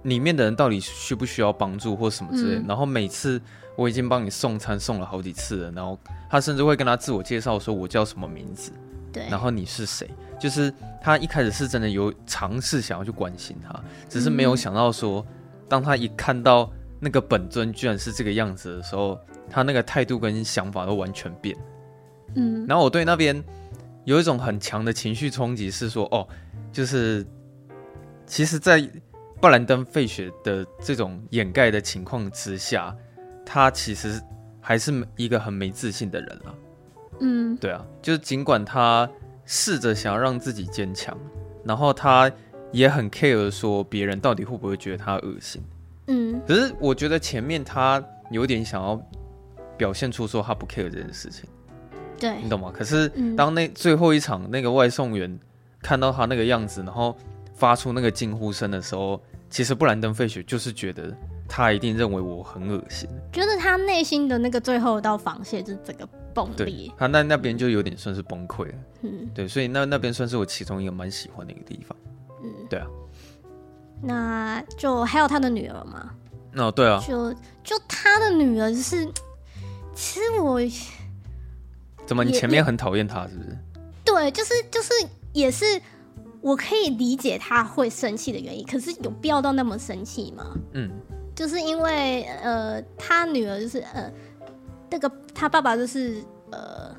[0.04, 2.60] 里面的人到底需不需要帮助或什么之类的。
[2.62, 2.66] 嗯。
[2.66, 3.40] 然后每次
[3.76, 5.98] 我已经帮你送餐送了好几次了，然后
[6.30, 8.72] 他甚至会跟他自我介绍说：“我叫什么名字？”
[9.12, 9.26] 对。
[9.28, 10.10] 然后你是谁？
[10.42, 15.24] 就是他一开始是真的有尝试想要去关心他，只是没有想到说，
[15.68, 19.16] 当他一看到那个本尊居然是这个样子的时候，
[19.48, 21.56] 他那个态度跟想法都完全变。
[22.34, 23.40] 嗯，然后我对那边
[24.04, 26.26] 有一种很强的情绪冲击，是说，哦，
[26.72, 27.24] 就是
[28.26, 28.84] 其实，在
[29.40, 32.92] 布兰登·费雪的这种掩盖的情况之下，
[33.46, 34.20] 他其实
[34.60, 36.54] 还是一个很没自信的人了。
[37.20, 39.08] 嗯，对啊，就是尽管他。
[39.44, 41.16] 试着想要让自己坚强，
[41.64, 42.30] 然后他
[42.70, 45.62] 也很 care 说别人到底会不会觉得他恶心。
[46.06, 49.00] 嗯，可是我觉得前面他有点想要
[49.76, 51.48] 表现出说他不 care 这件事情，
[52.18, 52.72] 对，你懂吗？
[52.74, 55.38] 可是当那最后一场那个外送员
[55.80, 57.16] 看到他那个样子，然后
[57.54, 61.14] 发出那个惊呼声的时候，其实布兰登·费雪就是觉得
[61.48, 68.74] 他一定认为我很恶心，觉得他内心的那个最后一道防线就是这个崩裂，他那那边就有点算是崩溃了。
[69.02, 71.96] 嗯，对，所以那那边算是我其中一个蛮喜欢的一个地方。
[72.42, 72.86] 嗯，对啊。
[74.02, 76.10] 那就还有他的女儿嘛？
[76.56, 79.06] 哦，对啊，就就他的女儿就是，
[79.94, 80.60] 其实我
[82.04, 83.56] 怎么你前面很讨厌他是不是？
[84.04, 84.92] 对，就是就是
[85.32, 85.64] 也是
[86.40, 90.44] 我可以理解他会生气的原因，可是有必要到那么生气吗？
[90.72, 90.90] 嗯，
[91.34, 94.12] 就是因为呃，他女儿就是呃，
[94.92, 96.94] 那个他爸爸就是呃。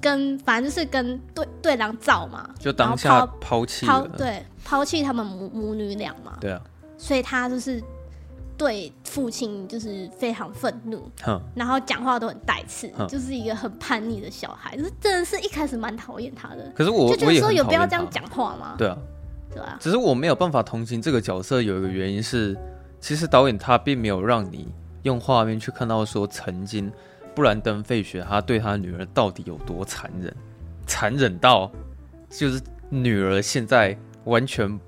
[0.00, 6.60] 跟反正就是跟对对狼造嘛，就当下抛弃抛对抛弃他们母母女俩嘛，对啊，
[6.98, 7.80] 所以他就是
[8.58, 11.08] 对父亲就是非常愤怒，
[11.54, 16.68] 然后讲话都很带刺，就是一个很叛逆的小孩，就是真的是一开始蛮讨厌他的。
[16.74, 18.74] 可是我就觉得说有必要这样讲话吗？
[18.76, 18.98] 对啊，
[19.54, 22.58] 对啊，只是我没有办法同情这个角色，有一个原因是，
[22.98, 24.66] 其实导演他并没有让你
[25.04, 26.90] 用画面去看到说曾经。
[27.34, 30.34] 布兰登·费雪，他对他女儿到底有多残忍？
[30.86, 31.70] 残忍到
[32.28, 34.78] 就是女儿现在完全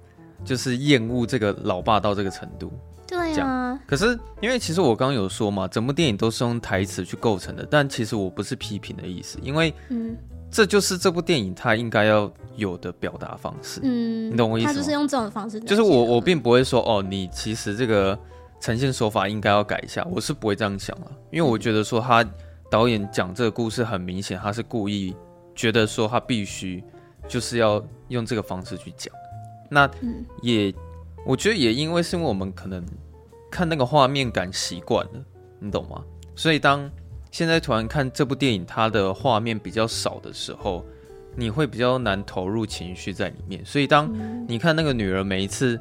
[0.45, 2.73] 就是厌恶这个老爸到这个程度。
[3.07, 3.79] 对啊。
[3.87, 10.17] 可是因为其实我刚刚有说嘛，整部电影都是用台词去构成的，但其实我不是批评的意思，因为嗯，
[10.51, 13.81] 这就是这部电影它应该要有的表达方式。
[13.83, 14.73] 嗯，你懂我意思吗？
[14.73, 15.59] 他就是用这种方式。
[15.61, 18.19] 就是我我并不会说哦，你其实这个。
[18.65, 22.25] 呈现手法应该要改一下，我是不会这样想了，因为我觉得说他
[22.71, 25.15] 导演讲这个故事很明显，他是故意
[25.55, 26.83] 觉得说他必须
[27.29, 29.15] 就是要用这个方式去讲。
[29.69, 29.87] 那
[30.41, 30.75] 也，
[31.27, 32.83] 我觉得也因为是因为我们可能
[33.51, 35.23] 看那个画面感习惯了，
[35.59, 36.03] 你懂吗？
[36.35, 36.91] 所以当
[37.31, 40.83] 现在突然看这部电影，它的画面比较少的时候，
[41.37, 43.63] 你会比较难投入情绪在里面。
[43.63, 44.11] 所以当
[44.49, 45.79] 你看那个女儿每一次。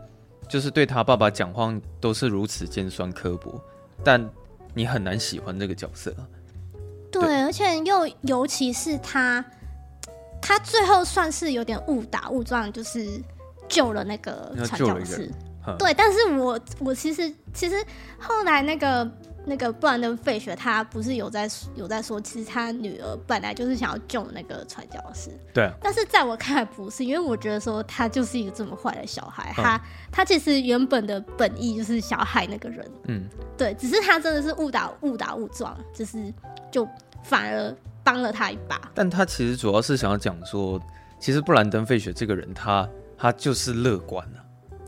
[0.54, 3.60] 就是对他爸爸讲话都是如此尖酸刻薄，
[4.04, 4.24] 但
[4.76, 6.16] 你很难喜欢这个角色。
[7.12, 9.44] 对，对，而且又尤其是他，
[10.40, 13.20] 他最后算是有点误打误撞，就是
[13.68, 15.32] 救了那个传教士。
[15.80, 17.84] 对，但是我我其实其实
[18.20, 19.10] 后来那个。
[19.46, 25.30] 那个布兰登·费雪，他不是有在有在说，其实他女儿本来就是想要救那个传教士。
[25.54, 25.70] 对。
[25.82, 32.92] 但是在我看来不是，因为我觉得说他就是一个这么坏的小孩，他他其实原本的本意就是想要害那个人。
[33.08, 33.28] 嗯。
[33.58, 36.34] 对，只是他真的是误打误打误撞，就是
[36.72, 36.88] 就
[37.24, 38.80] 反而帮了他一把。
[38.94, 40.82] 但他其实主要是想要讲说，
[41.20, 44.43] 其实布兰登·费雪这个人，他他就是乐观啊。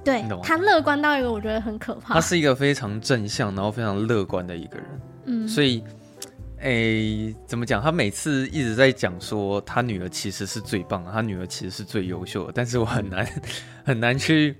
[0.05, 2.13] 对，他乐观到一个我觉得很可怕。
[2.13, 4.85] 他是一个非常正向，然后非常乐观的一个人。
[5.25, 5.83] 嗯，所以，
[6.61, 7.81] 诶、欸，怎么讲？
[7.81, 12.51] 他每次一直在讲说他女儿其实是最棒的，他女儿其实是最优秀的。
[12.53, 13.27] 但是我很难
[13.83, 14.55] 很难去，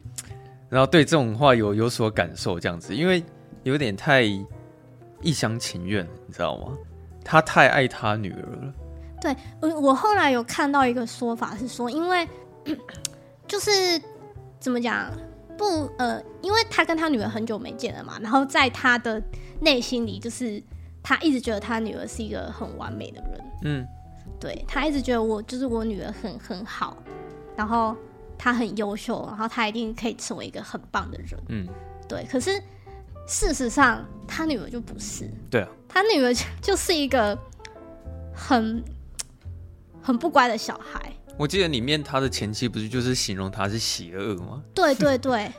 [0.67, 3.23] 然后对这种话有有所感受，这样子，因为
[3.61, 4.23] 有点太
[5.21, 6.73] 一厢情愿，你知道吗？
[7.23, 8.73] 他太爱他女儿了。
[9.21, 12.27] 对，我我后来有看到一个说法是说，因为
[13.47, 13.69] 就是
[14.59, 15.11] 怎么讲？
[15.57, 19.21] 不，呃，因为他跟他女儿很久没见了嘛，然后在他的
[19.61, 20.61] 内心里，就是
[21.01, 23.87] 他一直觉得他女儿是一个很完美的人，嗯，
[24.39, 26.97] 对，他一直觉得我就是我女儿很很好，
[27.55, 27.95] 然后
[28.37, 31.67] 她很优秀，然后她一定可以成为一个很棒的人，嗯，
[32.07, 32.25] 对。
[32.29, 32.61] 可是
[33.27, 37.37] 事实上，他女儿就不是，对啊，他女儿就是一个
[38.33, 38.83] 很
[40.01, 41.11] 很不乖的小孩。
[41.37, 44.61] 我记得里面他的前妻不是就是形容他是邪恶吗？
[44.73, 45.51] 对对对，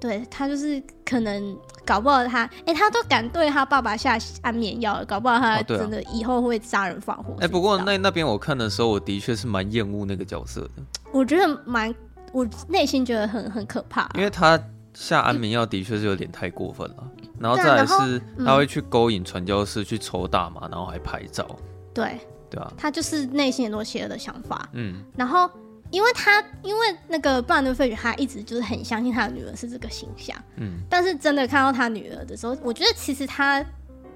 [0.00, 7.32] 对他就是可能搞不好他，哎、欸，他都敢对他爸爸下安眠药了，搞不好他真的以后会杀人放火。
[7.32, 10.82] 哎、哦啊欸，不过那那边我看的时候，我的确是蛮厌恶那个角色的。
[11.12, 11.94] 我觉得蛮，
[12.32, 14.58] 我内心觉得很很可怕、啊，因为他
[14.94, 16.96] 下安眠药的确是有点太过分了。
[17.18, 21.46] 嗯、然后再来是他会去勾引传教士去抽大麻，然后还拍照。
[21.92, 22.18] 对。
[22.50, 24.68] 对啊，他就是内心很多邪恶的想法。
[24.72, 25.50] 嗯，然后
[25.90, 30.36] 因为他因为那个布兰登·费雪，他一直就是很相信他的女儿是这个形象。
[30.56, 33.64] 嗯，但是真的看到他女儿的时候，我觉得其实他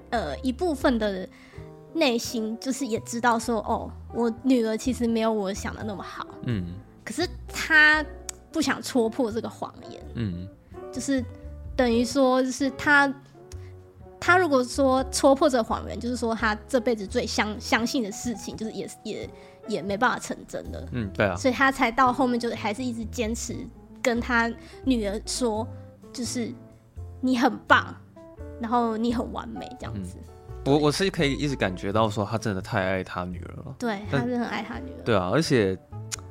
[0.09, 1.27] 呃一部分的
[1.93, 6.27] 内心就是也知道说，哦，我女儿其实没有我想的那么好。
[6.43, 6.65] 嗯，
[7.03, 8.03] 可是他
[8.51, 10.03] 不想戳破这个谎言。
[10.15, 10.47] 嗯，
[10.91, 11.23] 就是
[11.75, 13.13] 等于说，就是他。
[14.25, 19.29] 他如果说戳破这个谎言，就是说他这辈子最相相信的事情，就是也也
[19.67, 20.87] 也没办法成真的。
[20.93, 21.35] 嗯，对啊。
[21.35, 23.53] 所以他才到后面就是还是一直坚持
[24.01, 24.49] 跟他
[24.85, 25.67] 女儿说，
[26.13, 26.49] 就是
[27.19, 27.93] 你很棒，
[28.61, 30.15] 然后你很完美这样子。
[30.17, 30.29] 嗯
[30.65, 35.03] 我我是可以一直感觉到说他真的太爱他女儿了，对，他是很爱他女儿。
[35.03, 35.77] 对啊，而且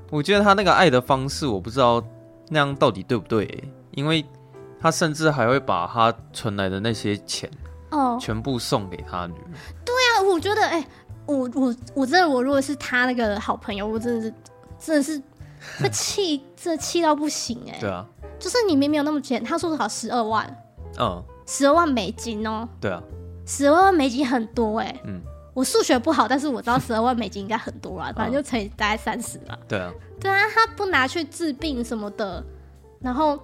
[0.09, 2.03] 我觉得他那个爱的方式，我不知道
[2.49, 4.25] 那样到底对不对，欸，因为
[4.81, 7.51] 他甚至还会把他存来的那些钱
[7.93, 9.51] 哦全部送给他女儿。
[9.85, 10.89] 对啊，我觉得哎，欸，
[11.27, 14.35] 我我我真的我如果是他那个好朋友，我真的是
[14.79, 15.23] 真的是
[15.81, 17.81] 会气，这气到不行哎，欸。
[17.81, 18.05] 对啊，
[18.39, 20.45] 就是你明明有那么钱，他说是好十二万，
[20.99, 22.69] 嗯，十二万美金哦，喔。
[22.81, 23.01] 对啊。
[23.45, 25.21] 十二万美金很多哎、欸，嗯，
[25.53, 29.59] 我数学不好，但是我知道十二万美金应该很多啊，反正就乘以大概三十吧。
[29.69, 32.43] 对啊，对啊，他不拿去治病什么的，
[33.01, 33.39] 然后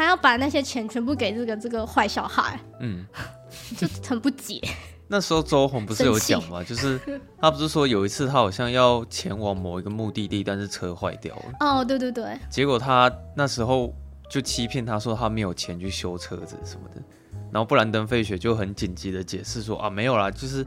[0.00, 3.04] 还要把那些钱全部给这个这个坏小孩，嗯，
[3.76, 4.58] 就很不解。
[5.06, 6.64] 那时候周红不是有讲吗？
[6.64, 6.98] 就是
[7.38, 11.44] 他不是说有一次他好像要前往某一个目的地，但是车坏掉了。
[11.60, 12.34] 哦，对对对。
[12.48, 13.94] 结果他那时候
[14.30, 17.02] 就欺骗他说他没有钱去修车子什么的。
[17.52, 20.66] 然后布兰登·费雪就很紧急的解释说啊，没有啦，就是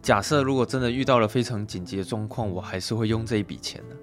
[0.00, 3.96] 假设如果真的遇到了非常紧急的状况，我还是会用这一笔钱的。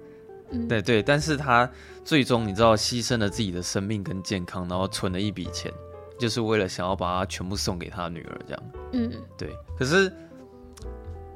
[0.50, 1.68] 嗯，对对，但是他
[2.04, 5.72] 最终你知道牺牲了自己的生命跟健康，然后存了一笔钱，
[6.18, 8.62] 就是为了想要把它全部送给他女儿这样。
[8.92, 9.54] 嗯，对。
[9.78, 10.12] 可是，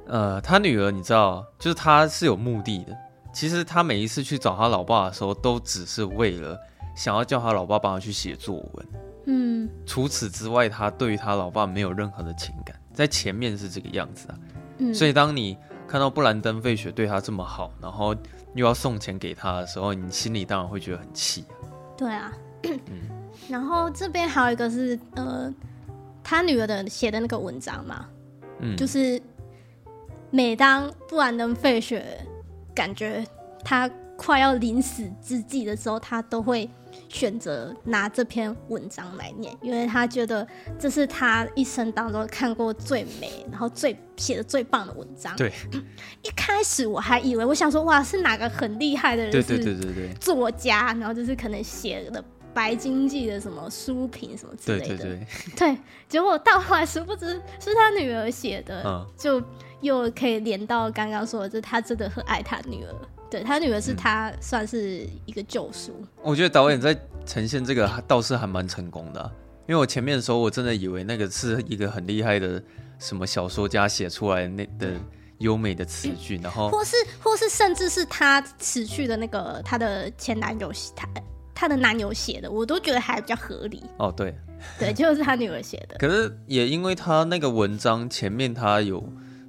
[0.06, 2.96] 呃，他女儿你知道，就是他是有目的的。
[3.34, 6.58] 其实他每一次去找他老爸的时候，都只是为了
[6.94, 8.86] 想要叫他老爸帮他去写作文。
[9.26, 14.38] 嗯，除此之外，他对于他老爸没有任何的情感，在前面是这个样子啊。
[14.78, 18.14] 嗯，所以当你看到布兰登·费雪对他这么好，然后
[18.54, 21.54] 又要送钱给他的时候，你心里当然会觉得很气啊。
[21.96, 22.32] 对啊，
[22.64, 22.82] 嗯，
[23.48, 25.52] 然后这边还有一个是呃，
[26.22, 28.06] 他女儿的写的那个文章嘛，
[28.60, 29.20] 嗯，就是
[30.30, 32.26] 每当布兰登·费雪
[32.74, 33.26] 感觉
[33.64, 36.68] 他快要临死之际的时候，他都会。
[37.12, 40.46] 选择拿这篇文章来念，因为他觉得
[40.78, 45.36] 这是他一生当中看过最美，然后最写的最棒的文章。
[45.36, 45.52] 对，
[46.24, 49.30] 一开始我还以为，我想说，哇，是哪个很厉害的人？
[49.30, 54.86] 对对对对对，作家，然后就是可能写的白经济的什么书评什么之类的。
[54.86, 57.28] 对对对，对，结果到后来殊不知
[57.60, 59.42] 是他女儿写的，嗯，就
[59.82, 62.94] 又可以连到刚刚说的，就是他真的很爱他女儿。
[63.32, 65.92] 对，他女儿是他算是一个救赎。
[66.00, 66.08] 嗯。
[66.22, 69.32] 我觉得导演在呈现这个倒是还蛮成功的啊，
[69.66, 72.62] 因为我前面的时候我真的以为那个是一个很厉害的
[72.98, 74.92] 什么小说家写出来那的
[75.38, 81.08] 优美的词句，然后或是或是甚至是他死去的那个他的前男友他
[81.54, 83.82] 他的男友写的，我都觉得还比较合理。
[83.98, 84.34] 哦，对，
[84.78, 85.96] 对， 就是他女儿写的。
[85.98, 89.02] 可是也因为他那个文章前面他有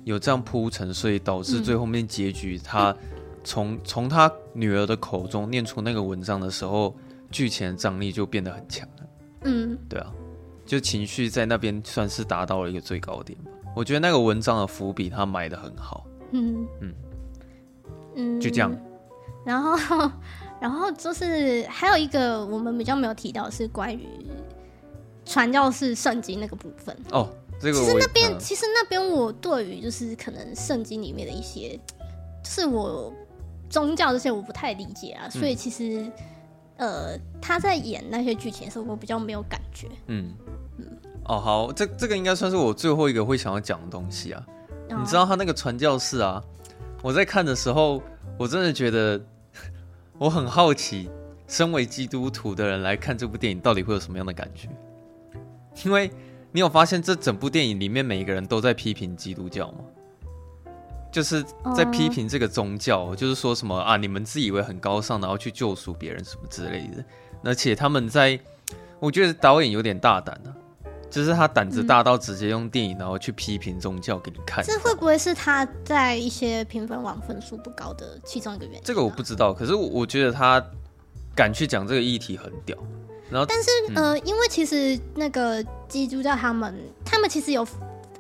[0.04, 2.92] 有这样铺陈，所以导致最后面结局他。
[2.92, 2.98] 嗯
[3.44, 6.96] 从从他女儿的口中念出那个文章的时候，
[7.30, 9.08] 剧情的张力就变得很强了。
[9.44, 10.14] 嗯，对啊，
[10.66, 13.52] 就情绪在那边算是达到了一个最高点吧。
[13.76, 16.06] 我觉得那个文章的伏笔他埋的很好。
[16.32, 16.94] 嗯嗯
[18.16, 18.74] 嗯，就这样。
[19.46, 20.12] 然后，
[20.62, 24.08] 然后就是还有一个我们比较没有提到是关于
[25.26, 26.96] 传教士圣经那个部分。
[27.12, 27.28] 哦，
[27.60, 31.78] 这个其实那边、嗯、其实那边我对于就是可能圣经里面的一些，
[32.42, 33.12] 就是我。
[33.74, 36.04] 宗教这些我不太理解啊，所以其实，
[36.78, 39.88] 嗯、呃，他在演那些剧情的时候，我比较没有感觉。
[40.06, 40.32] 嗯
[40.78, 40.86] 嗯，
[41.26, 44.46] 哦，好，这这个应该算是我最后一个会想要讲的东西啊。
[44.92, 46.40] 哦、你知道他那个传教士啊，
[47.02, 48.00] 我在看的时候，
[48.38, 49.20] 我真的觉得
[50.20, 51.10] 我很好奇，
[51.48, 54.70] 身为基督徒的人来看这部电影，到底会有什么样的感觉？
[55.84, 56.12] 因为
[56.52, 59.80] 你有发现，这整部电影里面每一个人都在批评基督教吗？
[61.14, 61.46] 就是
[61.76, 67.06] 在批评这个宗教，uh, 就是说什么啊，你们自以为很高尚，然后去救赎别人什么之类的。
[67.44, 68.40] 而且他们在，
[69.00, 70.50] 我觉得导演有点大胆啊，
[71.12, 74.66] 就是他胆子大到直接用电影然后去批评宗教给你看。
[74.66, 78.84] 这会不会是他在一些评分网分数不高的其中一个原因啊？
[78.84, 80.66] 这个我不知道，可是我我觉得他
[81.36, 82.76] 敢去讲这个议题很屌。
[83.30, 86.74] 然后，但是呃，因为其实那个基督教他们，
[87.06, 87.64] 他们其实有。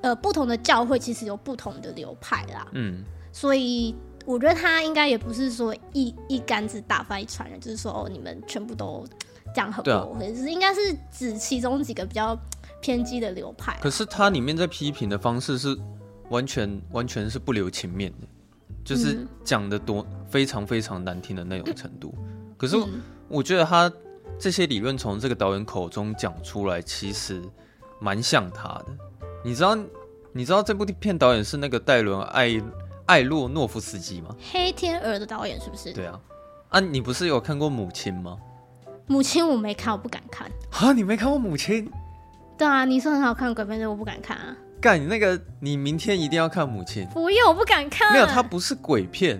[0.03, 9.07] 呃，不同的教会其实有不同的流派啦，嗯，所以我觉得他应该也不是说一一竿子打翻一船人，就是说哦，你们全部都
[9.55, 12.37] 这样很不 OK，就是应该是指其中几个比较
[12.81, 13.79] 偏激的流派。
[13.81, 15.73] 可是他里面在批评的方式是
[16.29, 18.27] 完全完全是不留情面的，
[18.83, 22.13] 就是讲的多非常非常难听的那种程度。
[22.57, 22.75] 可是
[23.29, 23.89] 我觉得他
[24.37, 27.41] 这些理论从这个导演口中讲出来，其实
[28.01, 28.87] 蛮像他的。
[29.45, 29.77] 你知道，
[30.35, 32.59] 你知道这部片导演是那个戴伦艾
[33.05, 34.35] 艾洛诺夫斯基吗？
[34.51, 35.93] 黑天鹅的导演是不是？
[35.93, 36.19] 对啊，
[36.69, 38.37] 啊，你不是有看过母亲吗？
[39.05, 40.49] 母亲我没看，我不敢看。
[40.71, 41.87] 啊，你没看过母亲？
[42.57, 44.55] 对啊，你说很好看的鬼片，我不敢看啊。
[44.81, 47.07] 干，你那个，你明天一定要看母亲。
[47.13, 48.11] 不要，我不敢看。
[48.11, 49.39] 没有，它不是鬼片。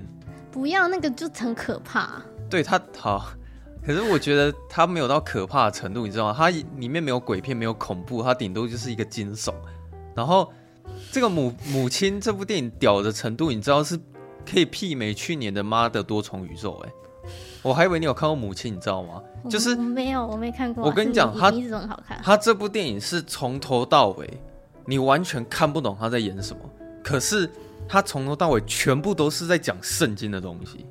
[0.51, 2.21] 不要，那个就很可怕。
[2.49, 3.29] 对它好，
[3.83, 6.35] 可是我觉得它没有到可怕的程度，你知道吗？
[6.37, 9.51] 它里面没有鬼片，没有恐怖，它顶多就是一个惊悚。
[10.15, 10.51] 然后
[11.11, 13.97] 这个母母亲这部电影屌的程度，你知道是
[14.49, 16.91] 可以媲美去年的《妈的多重宇宙》哎。
[17.61, 19.21] 我还以为你有看过母亲，你知道吗？
[19.49, 20.83] 就是没有，我没看过。
[20.83, 22.19] 我跟你讲，他一直很好看。
[22.21, 24.29] 他这部电影是从头到尾，
[24.85, 26.59] 你完全看不懂他在演什么。
[27.01, 27.49] 可是
[27.87, 30.85] 他从头到尾全部都是在讲圣经的东西，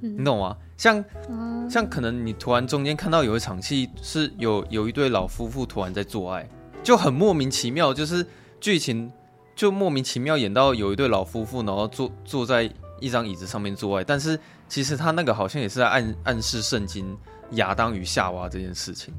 [0.00, 0.56] 嗯、你懂吗？
[0.78, 6.48] 像、嗯、像可能你突然中间看到有一场戏是有有一对老夫妇突然在做爱，
[6.82, 8.26] 就很莫名其妙，就是
[8.58, 9.12] 剧情
[9.60, 14.38] 就莫名其妙演到有一对老夫妇，然后坐坐在一张椅子上面做爱，但是。
[14.70, 17.18] 其实他那个好像也是在暗暗示圣经
[17.54, 19.12] 亚当与夏娃这件事情，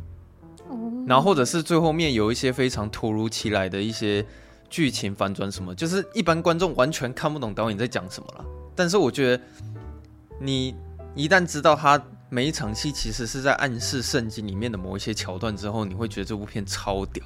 [1.06, 4.26] 然后或者是最后面有一些非常突如其来的一些
[4.70, 8.46] 剧情反转什么，就是一般观众完全看不懂导演在讲什么了。
[8.74, 9.44] 但是我觉得
[10.40, 10.74] 你
[11.16, 17.26] 一旦知道他每一场戏其实是在暗示圣经里面的某一些桥段之后，你会觉得这部片超屌，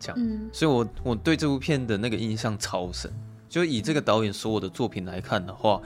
[0.00, 0.40] 这样。
[0.52, 3.12] 所以我我对这部片的那个印象超深。
[3.48, 5.80] 就以这个导演所有的作品来看的话。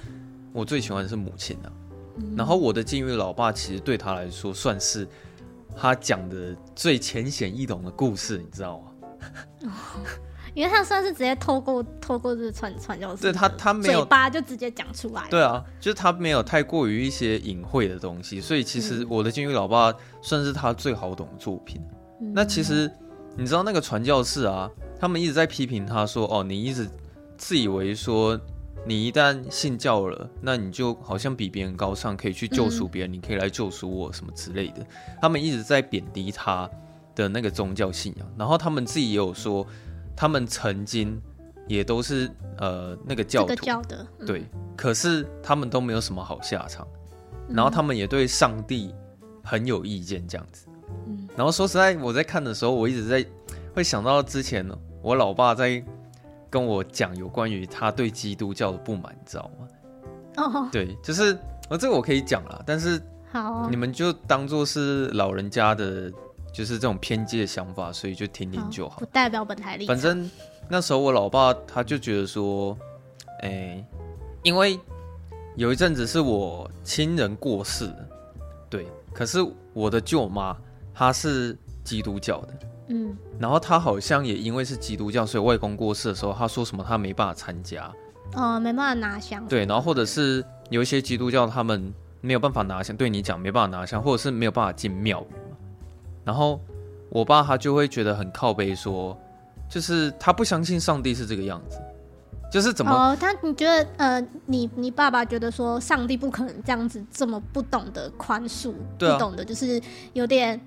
[0.52, 1.68] 我最喜欢的是母亲啊，
[2.36, 5.04] 然后我的禁欲老爸其实对他来说算是
[5.76, 9.72] 他讲的最浅显易懂的故事，你知道吗？
[10.54, 19.92] 因为他算是直接透过透过这个传传教士，对他他没有嘴巴就直接讲出来，对啊，就是他没有太过于一些隐晦的东西，所以其实我的禁欲老爸
[20.22, 21.82] 算是他最好懂的作品。
[22.20, 22.88] 嗯、那其实
[23.36, 26.88] 你知道那个传教士啊，他们一直在批评他说：“哦，你一直
[27.36, 28.38] 自以为说。”
[28.86, 34.86] 你一旦信教了，那你就好像比别人高尚，可以去救赎别人，嗯、你可以来救赎我什么之类的。
[35.22, 36.68] 他们一直在贬低他
[37.14, 39.66] 的那个宗教信仰，然后他们自己也有说，
[40.14, 41.18] 他们曾经
[41.66, 44.44] 也都是呃那个教徒，教的嗯、对，
[44.76, 46.86] 可是他们都没有什么好下场，
[47.48, 48.94] 然后他们也对上帝
[49.42, 50.66] 很有意见这样子。
[51.06, 53.24] 嗯、然后说实在，我在看的时候，我一直在
[53.74, 54.68] 会想到之前
[55.02, 55.84] 我老爸在。
[56.50, 59.66] 跟我讲有关于他对基督教的不满，你知道吗？
[60.36, 60.70] 哦，oh.
[60.70, 61.36] 对，就是
[61.68, 66.08] 我这个我可以讲了，但是好，你们就当做是老人家的，
[66.52, 69.96] 就是这种偏激的想法，所以就听听就好，不代表本台立场。
[69.96, 70.30] 反正
[70.68, 72.78] 那时候我老爸他就觉得说，
[73.40, 73.86] 哎、欸，
[74.44, 74.78] 因为
[75.56, 77.92] 有一阵子是我亲人过世，
[78.70, 80.56] 对，可是我的舅妈
[80.94, 82.54] 她是基督教的。
[82.88, 87.90] 嗯，然后他好像也因为是基督教，所以外公过世的时候，他说什么他没办法参加，
[88.34, 89.42] 哦，没办法拿香。
[89.48, 91.90] 对，然后或者是有一些基督教他们
[92.20, 95.34] 没有办法拿香，对你讲没办法拿香，或者是没有办法进庙宇。
[96.24, 96.60] 然后
[97.08, 99.18] 我爸他就会觉得很靠背，说
[99.66, 101.80] 就是他不相信上帝是这个样子，
[102.54, 102.92] 就是怎么？
[102.92, 109.82] 哦，他你觉得呃，你你爸爸觉得说上帝不可能这样子这么不懂得宽恕，对啊，不懂得就是
[110.12, 110.60] 有点。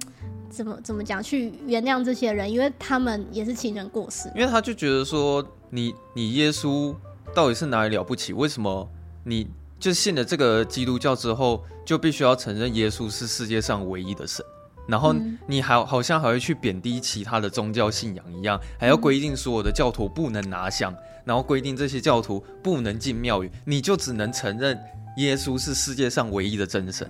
[0.50, 1.22] 怎么怎么讲？
[1.22, 4.32] 去原谅这些人，因为他们也是亲人过世。
[4.34, 6.96] 因为他就觉得说，你你耶稣
[7.36, 8.32] 到底是哪里了不起？
[8.32, 8.90] 为什么
[9.26, 14.44] 你就信了这个基督教之后，就必须要承认耶稣是世界上唯一的神？
[14.88, 15.14] 然后
[15.48, 24.80] 你还好像还会去贬低其他的宗教信仰一样，还要规定所有的教徒不能拿香，然后规定这些教徒不能进庙宇，你就只能承认
[25.18, 27.10] 耶稣是世界上唯一的真神。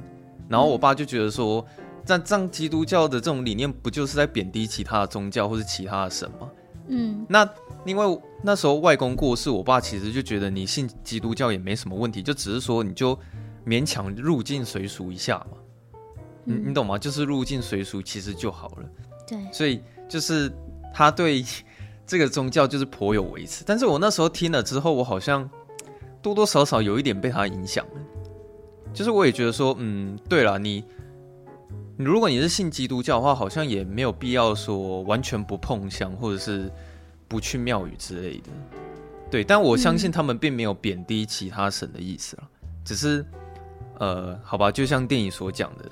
[0.49, 1.65] 然后我爸就觉得说。
[2.09, 6.49] 但这样基督教的这种理念，不就是在贬低其他的宗教或是其他的神吗？
[6.87, 7.45] 嗯，那
[7.85, 13.13] 因为那时候外公过世，我爸其实就觉得你信基督教也没什么问题，就只是说你就
[13.65, 15.57] 勉强入境随俗一下嘛。
[16.47, 16.97] 你、嗯、你懂吗？
[16.97, 18.89] 就是入境随俗其实就好了。
[19.27, 20.49] 对，所以就是
[20.93, 21.43] 他对
[22.05, 23.63] 这个宗教就是颇有维持。
[23.67, 25.47] 但是我那时候听了之后，我好像
[26.21, 28.01] 多多少少有一点被他影响了。
[28.93, 30.83] 就是我也觉得说，嗯，对了，你。
[31.99, 36.71] 如果你是信基督教的话，好像也没有必要说完全不碰香，或者是
[37.27, 38.49] 不去庙宇之类的。
[39.31, 43.25] 对，但我相信他们并没有贬低其他神的意思了，嗯、只是
[43.97, 45.89] 呃，好吧，就像电影所讲的，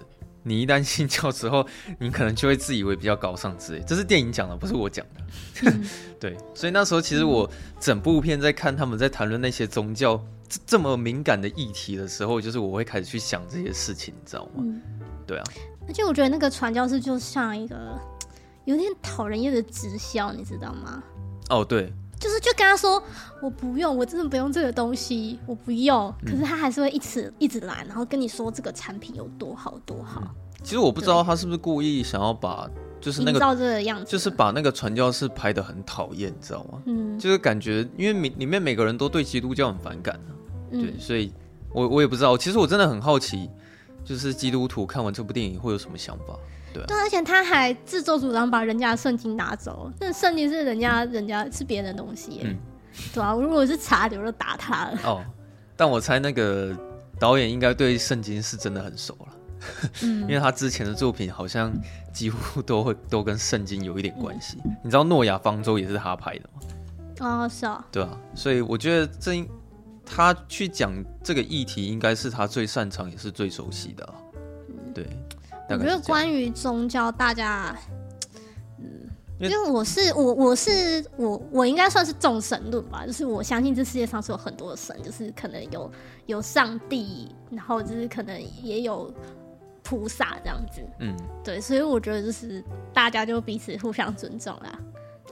[0.48, 1.66] 你一旦信教之后，
[1.98, 3.84] 你可能就会自以为比较高尚之类。
[3.86, 5.72] 这是电影讲的，不是我讲的。
[5.72, 5.90] 嗯、
[6.22, 14.52] 对，所以那时候其实我整部片在看他们在谈论那些宗教这这么敏感的议题的时候，就是我会开始去想这些事情，你知道吗？
[14.60, 14.82] 嗯、
[15.26, 15.44] 对啊。
[15.88, 18.00] 而且我觉得那个传教士就像一个
[18.66, 21.04] 有点讨人厌的直销，你知道吗？
[21.50, 21.92] 哦，对，
[22.26, 23.02] 就是就跟他说
[23.40, 26.12] 我不用，我真的不用这个东西，我不用。
[26.26, 30.22] 可是他还是会一直一直来，然后跟你说这个产品有多好多好。
[30.24, 30.30] 嗯、
[30.64, 32.68] 其实我不知道他是不是故意想要把
[33.00, 36.82] 就是那个照这个样子，就是把那个传教士拍的很讨厌，你知道吗？
[36.88, 40.34] 嗯，就是感觉因为里里面每个人都对基督教很反感、啊
[40.72, 41.32] 嗯、对，所以
[41.72, 42.36] 我我也不知道。
[42.36, 43.48] 其实我真的很好奇，
[44.04, 46.36] 就是基督徒看完这部电影会有什么想法？
[46.76, 52.56] 对，啊、对，而且他还自作主张把人家的圣经拿走，那圣经是人家人家是别人的东西，嗯，
[53.14, 55.00] 对啊，如果是查理，我就打他了。
[55.06, 55.26] 哦，
[55.78, 56.76] 但我猜那个
[57.18, 59.28] 导演应该对圣经是真的很熟了，
[60.04, 61.74] 嗯， 因为他之前的作品好像
[62.14, 64.58] 几乎都会都跟圣经有一点关系。
[64.66, 66.62] 嗯、你知道诺亚方舟也是他拍的吗？
[67.22, 69.48] 哦，是啊，对啊，所以我觉得这
[70.06, 74.14] 他去讲这个议题，应该是他最擅长也是最熟悉的，
[74.70, 75.08] 嗯，对。
[75.68, 77.76] 我觉得关于宗教，大家，
[78.78, 79.10] 嗯，
[79.40, 85.92] 因为我是我我是我我应该算是众神论吧，就是我相信这世界上是有很多的神，就是可能有
[86.28, 89.12] 有上帝，然后就是可能也有
[89.82, 92.64] 菩萨这样子，嗯，对，所以我觉得就是
[92.94, 94.80] 大家就彼此互相尊重啦。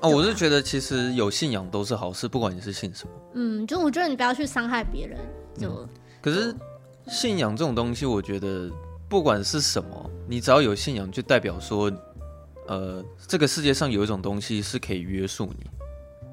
[0.01, 5.19] 哦，我是觉得其实有信仰都是好事，不管你是信什么，嗯，就我觉得你不要去伤害别人，
[5.59, 5.89] 就、嗯、
[6.21, 6.55] 可是
[7.07, 8.67] 信仰这种东西，我觉得。
[9.13, 11.91] 不管是什么，你只要有信仰，就代表说，
[12.65, 15.67] 呃，这个世界上有一种东西是可以约束你，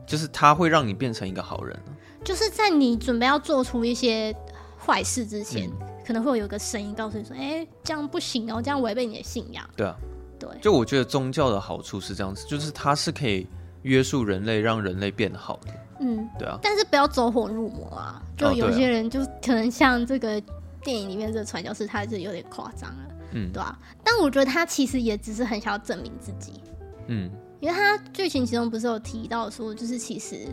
[0.06, 1.78] 就是它会让你变成一个好人。
[2.24, 4.34] 就是在你准备要做出一些
[4.78, 9.94] 坏事之前，嗯、可能会有一个声音告诉你说：“哎、欸，这样不行哦，这样违背你的信仰。”对啊，
[10.38, 10.48] 对。
[10.62, 13.46] 就我觉得宗教的好处是这样子，就是它是可以
[13.82, 15.72] 约束人类，让人类变好的。
[16.00, 16.58] 嗯，对啊。
[16.62, 18.22] 但是不要走火入魔啊！
[18.38, 20.42] 就有些人就可能像这个。
[20.82, 23.78] 电影里面这个传教士，他是有点夸张了，嗯，对吧、啊？
[24.02, 26.60] 但我觉得他其实也只是很想要证明自己，
[27.08, 30.46] 嗯，因为他剧情其中不是有提到说，就是其实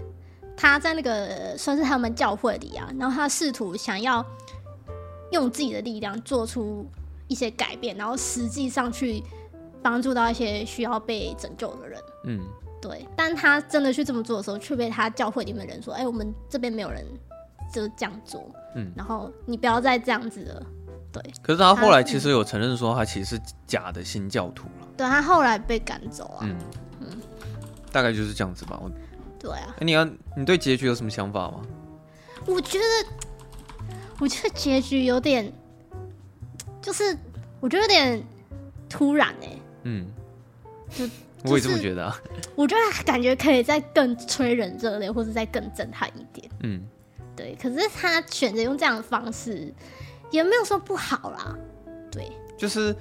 [0.55, 4.25] 他在那个算是他们教会里啊，然后他试图想要
[5.31, 6.85] 用自己的力量做出
[7.27, 9.23] 一些改变，然后实际上去
[9.81, 12.41] 帮助到一些需要被拯救的人，嗯，
[12.81, 13.07] 对。
[13.15, 17.05] 但他真的去这么做的时候，却被他教会里面的人说：“哎、欸，我们这边没有人。”
[17.71, 20.65] 就这样做，嗯，然后你不要再这样子了，
[21.11, 21.21] 对。
[21.41, 24.87] 可是他后来其实有承认说，他其实是假的新教徒了。
[24.97, 26.57] 对，他后来被赶走啊，嗯
[27.01, 27.07] 嗯，
[27.91, 28.79] 大概就是这样子吧。
[28.81, 28.89] 我，
[29.39, 29.75] 对啊。
[29.79, 30.05] 欸、你要
[30.35, 31.61] 你对结局有什么想法吗？
[32.45, 32.85] 我觉得，
[34.19, 35.51] 我觉得结局有点，
[36.81, 37.17] 就是
[37.59, 38.23] 我觉得有点
[38.87, 40.07] 突然哎、欸，嗯，
[40.89, 42.17] 就、就是、我也这么觉得啊。
[42.55, 46.81] 我觉得感觉可以再更催人热泪，或者再更震撼一点，嗯。
[47.37, 49.71] 对，可是他选择用这样的方式，
[50.31, 51.55] 也没有说不好啦。
[52.11, 52.93] 对，就是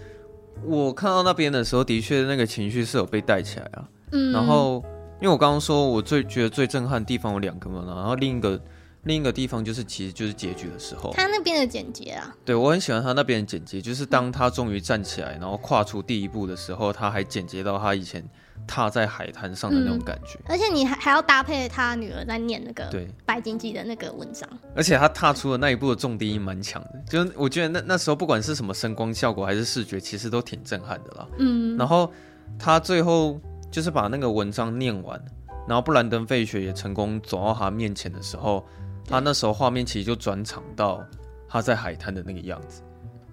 [0.63, 3.89] 我看到那边的时候，的确那个情绪是有被带起来啊。
[4.13, 4.85] 嗯，然后
[5.21, 8.61] 因为我刚刚说我最觉得最震撼的地方有两个嘛，然后另一个
[9.05, 12.37] 另一个地方就是其实就是结局的时候，他那边的剪辑啊。
[12.45, 18.23] 对，我很喜欢他那边的剪辑，就是当他终于站起来，然后跨出第一步的时候，他还剪接到他以前。
[18.67, 23.09] 踏在海滩上的那种感觉，嗯、而且你还还要搭配他女儿在念那个对。
[23.25, 31.27] 白金记的那个文章，而且他踏出的那一步的重低音蛮强的，就我觉得那那时候不管是什么声光效果还是视觉，其实都挺震撼的啦。
[31.39, 32.11] 嗯，然后
[32.59, 33.41] 他最后
[33.71, 35.21] 就是把那个文章念完，
[35.67, 38.65] 然后布兰登·费雪也成功走到他面前的时候，
[39.09, 41.05] 他那时候画面其实就转场到
[41.49, 42.83] 他在海滩的那个样子。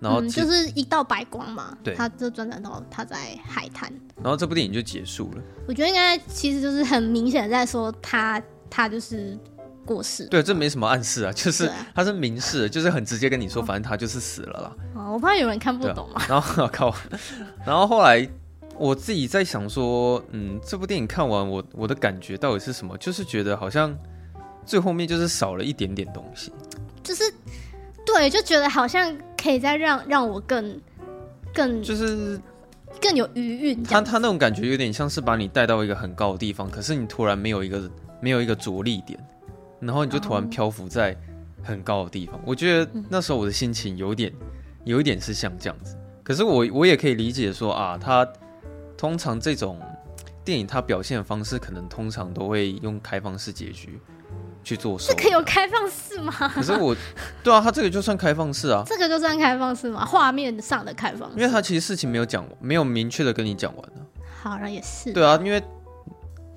[0.03, 3.89] 然后、嗯、就是一道白光嘛，对，他就转转到他在海滩，
[4.21, 5.41] 然后这部电影就结束了。
[5.65, 9.39] 我觉得应该其实就是很明显的在说他他就是
[9.85, 10.25] 过世。
[10.25, 14.75] 对，这没什么暗示啊，就是他是明示，就是很直接跟你说，反正他就是死了啦。
[14.95, 16.21] 哦，我怕有人看不懂嘛。
[16.27, 16.93] 然后靠，
[17.65, 18.27] 然后后来
[18.77, 22.97] 我自己在想说，嗯，这部电影看完我我的感觉到底是什么？
[22.97, 23.97] 就是觉得好像
[24.65, 26.51] 最后面就是少了一点点东西，
[27.01, 27.23] 就是
[28.05, 29.17] 对，就觉得好像。
[29.43, 30.79] 可以再让让我更
[31.53, 32.39] 更就是
[33.01, 33.83] 更有余韵。
[33.83, 37.91] 他他那种感觉有点像是把你带到一个很高的地方，可是你突然没有一个
[38.21, 39.19] 没有一个着力点，
[39.81, 41.13] 然后你就突然漂浮在
[41.61, 42.39] 很高的地方。
[42.45, 44.31] 我觉得那时候我的心情有点
[44.85, 45.97] 有一点是像这样子。
[46.23, 48.25] 可是我我也可以理解说啊，他
[48.95, 49.77] 通常这种
[50.45, 53.99] 电影它表现的方式可能通常都会用开放式结局。
[54.63, 56.33] 去做这个有开放式吗？
[56.53, 56.95] 可是我，
[57.43, 58.83] 对啊，他这个就算开放式啊。
[58.85, 60.05] 这个就算开放式吗？
[60.05, 61.35] 画面上的开放式。
[61.37, 64.01] 因为他其实事情没有讲，没有明确的跟你讲完呢。
[64.41, 65.11] 好了，也是。
[65.11, 65.61] 对啊，因为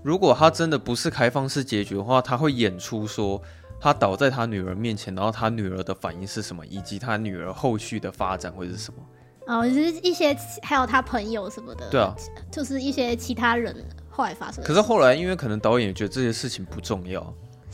[0.03, 3.43] 如果他真的不是开放式结局的话，他会演出说
[3.81, 9.01] 他倒在他女儿面前，然后他女儿的反应是什么，以及他女儿后续的发展会是什么。
[9.49, 11.89] 哦，就是一些还有他朋友什么的。
[11.91, 12.15] 对啊，
[12.51, 13.75] 就是一些其他人。
[14.09, 14.65] 后来发生。
[14.65, 17.21] 可是后来，因为可能导演也觉得这些事情不重要，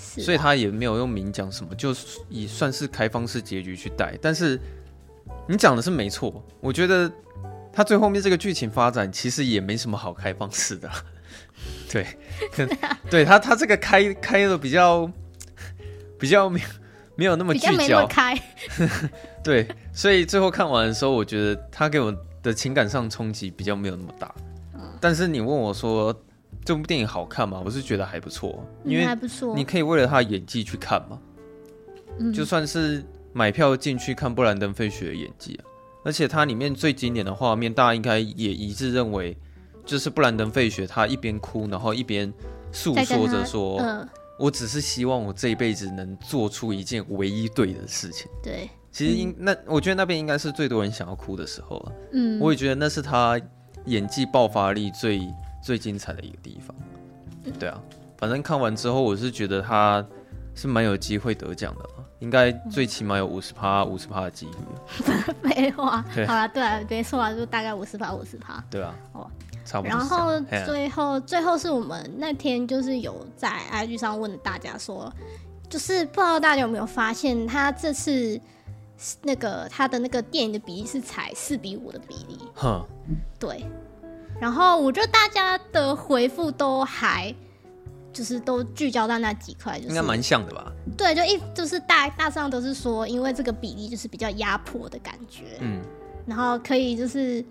[0.03, 1.95] 是啊、所以他也没有用明讲什么，就
[2.29, 4.19] 以算是开放式结局去带。
[4.21, 4.61] 但是
[5.49, 7.11] 你讲的是没错，我觉得
[7.73, 10.91] 他最后面这个剧情发展其实也没什么好开放式的。
[11.89, 12.07] 对，
[13.09, 15.09] 对他他这个开开的比较
[16.19, 16.67] 比较没有
[17.15, 18.09] 没有那么聚焦。
[19.45, 24.35] 对，所以最后看完的时候，我觉得他给我的情感上冲击比较没有那么大。
[24.75, 26.15] 嗯、但是你问我说
[26.65, 27.63] 这部电影好看吗？
[27.65, 31.19] 我是觉得还不错，因为还不错，你可以为了他的演技去看嘛。
[32.19, 35.65] 嗯、就算是买票进去看布兰登·费雪的演技啊，
[36.05, 39.37] 而且它里面最经典的画面，大家应该也一致认为，
[39.85, 42.33] 就是布兰登·费雪他一边哭，然后一边
[42.71, 43.79] 诉说着说。
[43.81, 44.09] 嗯
[44.39, 48.29] 我只是希望我这一辈子能做出一件唯一对的事情。
[48.43, 51.93] 对，其实应、嗯、那我觉得那边应该是最多人想要哭的时候了。
[52.13, 53.41] 嗯，我也觉得那是他
[53.85, 55.21] 演技爆发力最
[55.63, 56.77] 最精彩的一个地方。
[57.59, 57.81] 对啊，
[58.19, 60.05] 反正看完之后，我是觉得他
[60.55, 61.89] 是蛮有机会得奖的，
[62.19, 64.53] 应该最起码有五十趴五十趴的几率。
[65.43, 68.63] 废话，好了，对啊，没错啊，就大概五十趴五十趴。
[68.69, 68.95] 对啊。
[69.13, 69.31] 哦。
[69.65, 75.11] 差不多然后最后最后是我们那天就是有在 IG 上问大家说，
[75.71, 78.39] 就是不知道大家有没有发现，他这次
[79.23, 82.39] 那个他的那个电影的比例是采四比五的比例。
[82.57, 82.85] 哼，
[83.39, 83.65] 对。
[84.43, 87.32] 然后我觉得大家的回复都还
[88.12, 90.72] 就是都聚焦在那几块，就是应该蛮像的吧？
[90.99, 95.59] 对，就一就是大大上都是说，因为这个比例就是比较压迫的感觉。
[95.61, 95.80] 嗯，
[96.26, 97.45] 然后可以就是。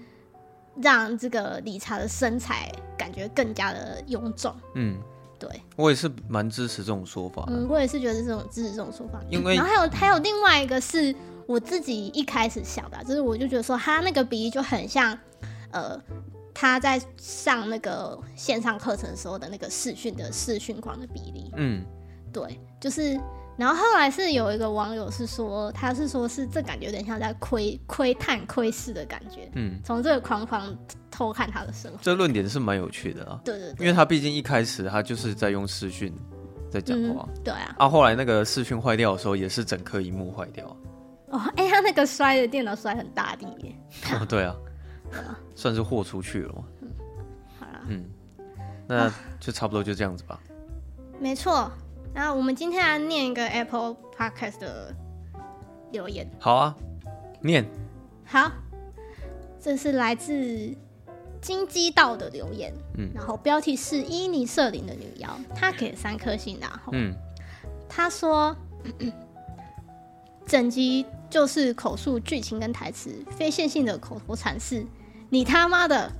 [0.81, 4.55] 让这个理查的身材感觉更加的臃肿。
[4.73, 4.97] 嗯，
[5.37, 7.43] 对，我也是蛮支持这种说法。
[7.49, 9.19] 嗯，我也是觉得这种支持这种说法。
[9.29, 11.13] 因为然后还有还有另外一个是
[11.45, 15.15] 我自己一开始想的，就是我就觉得说他那个比例就很像，
[15.71, 16.01] 呃，
[16.53, 21.51] 他在上那个线上课程的时候的那个视讯的视讯框的比例。
[21.57, 21.83] 嗯，
[22.31, 23.19] 对，就是。
[23.57, 30.75] 然后后来是有一个网友是说，他是说是这感觉有点像在窥窥探窥视的感觉，嗯，从这个框框
[31.11, 31.99] 偷看他的生活。
[32.01, 36.11] 这论点是蛮有趣的啊，对对对，因为他毕竟一开始他就是在用视讯
[36.71, 40.65] 在讲话，嗯，对啊，啊，后来那个视讯坏掉的时候，也是整颗荧幕坏掉。
[41.27, 43.75] 哦，哎，他那个摔的电脑摔很大力耶。
[44.19, 44.55] 哦，对啊，
[45.55, 46.63] 算是豁出去了嘛。
[46.81, 46.89] 嗯，
[47.59, 48.05] 好了，嗯，
[48.87, 50.39] 那就差不多就这样子吧。
[51.19, 51.71] 没错。
[52.13, 54.93] 那我们今天来念一个 Apple Podcast 的
[55.91, 56.29] 留言。
[56.39, 56.75] 好啊，
[57.41, 57.65] 念。
[58.25, 58.51] 好，
[59.61, 60.75] 这是来自
[61.41, 62.73] 金鸡道的留言。
[62.97, 67.15] 嗯，然后标题是伊尼瑟林的女妖，她给三颗星，然后嗯，
[67.87, 68.53] 她说
[70.45, 74.85] 整集就是口述剧情跟台词，非线性的口头禅是
[75.31, 76.11] “你他妈的”，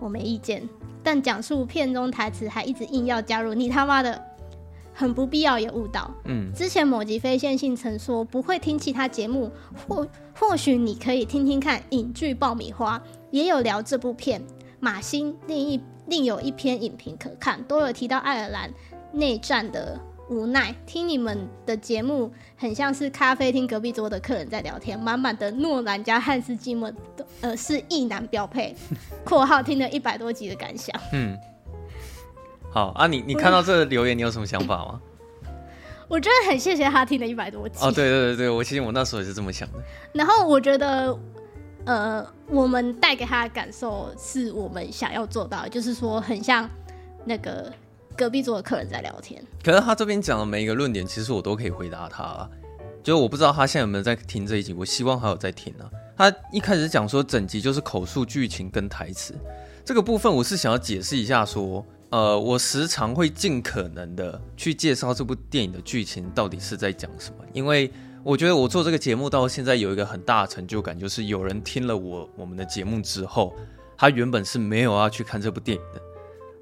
[0.00, 0.66] 我没意见，
[1.02, 4.20] 但讲述片中台词还一直硬要加入“你他妈的”。
[4.96, 6.08] 很不必要也误导。
[6.24, 9.50] 嗯，之前某集非线性曾说不会听其他节目，
[9.88, 13.02] 或或许你可以听听看影剧爆米花，
[13.32, 14.40] 也有聊这部片。
[14.78, 18.72] 马欣另一另有一篇影评可看，都有提到爱尔兰
[19.10, 20.74] 内战的无奈。
[20.86, 26.92] 听你们的节目很像是咖啡厅隔壁桌的客人在聊天，满满的诺兰加汉斯季默，
[27.40, 28.74] 呃，是意男标配。
[29.24, 30.98] 括号听了一百多集的感想。
[31.12, 31.36] 嗯。
[32.70, 35.00] 好啊你，你你看到这个留言，你有什么想法吗？
[36.08, 37.78] 我觉得很谢谢他听了一百多集。
[37.80, 39.78] 哦，对对对对，我其实我那时候也是这么想的。
[40.12, 41.16] 然后我觉得，
[41.84, 46.68] 呃，我们带给他的感受是我们想要做到的，就是说很像
[47.24, 47.72] 那个
[48.16, 49.44] 隔壁桌的客人在聊天。
[49.62, 52.50] 可是他这边讲的每一个论点，其实我都可以回答他啊。
[53.02, 55.90] 就我不知道他现在有没有在听这一集，我希望他有在听啊。
[56.16, 59.34] 他一开始讲说整集就是口述剧情跟台词
[59.84, 61.84] 这个部分，我是想要解释一下说。
[62.10, 67.90] 呃，我时常会尽可能的去介绍这部电影的剧情到底是在讲什么，因为
[68.22, 73.52] 我觉得我做这个节目到现在有一个很大的成就感，就是有人听了我我们的节目之后，
[73.96, 76.00] 他原本是没有要去看这部电影的，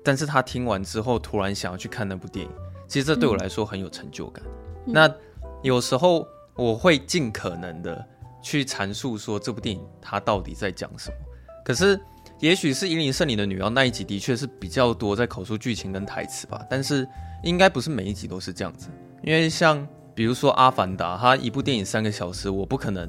[0.05, 2.53] 但是他听完之后突然想要去看那部电影，
[2.89, 4.45] 其实这对我来说很有成就感。
[4.87, 5.15] 嗯、那
[5.63, 8.05] 有时候我会尽可能的
[8.43, 11.17] 去阐述说这部电影它到底在讲什么，
[11.65, 12.01] 可是。
[12.41, 17.07] 也许是伊林圣里的女妖那一集的确是比较多在口述剧情跟台词吧，但是
[17.45, 18.89] 应该不是每一集都是这样子。
[19.23, 23.09] 因为像比如说《阿凡达》，它一部电影三个小时，我不可能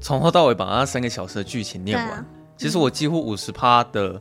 [0.00, 2.12] 从头到尾把它三个小时的剧情念完。
[2.12, 2.26] 啊、
[2.56, 4.18] 其实我几乎五十趴的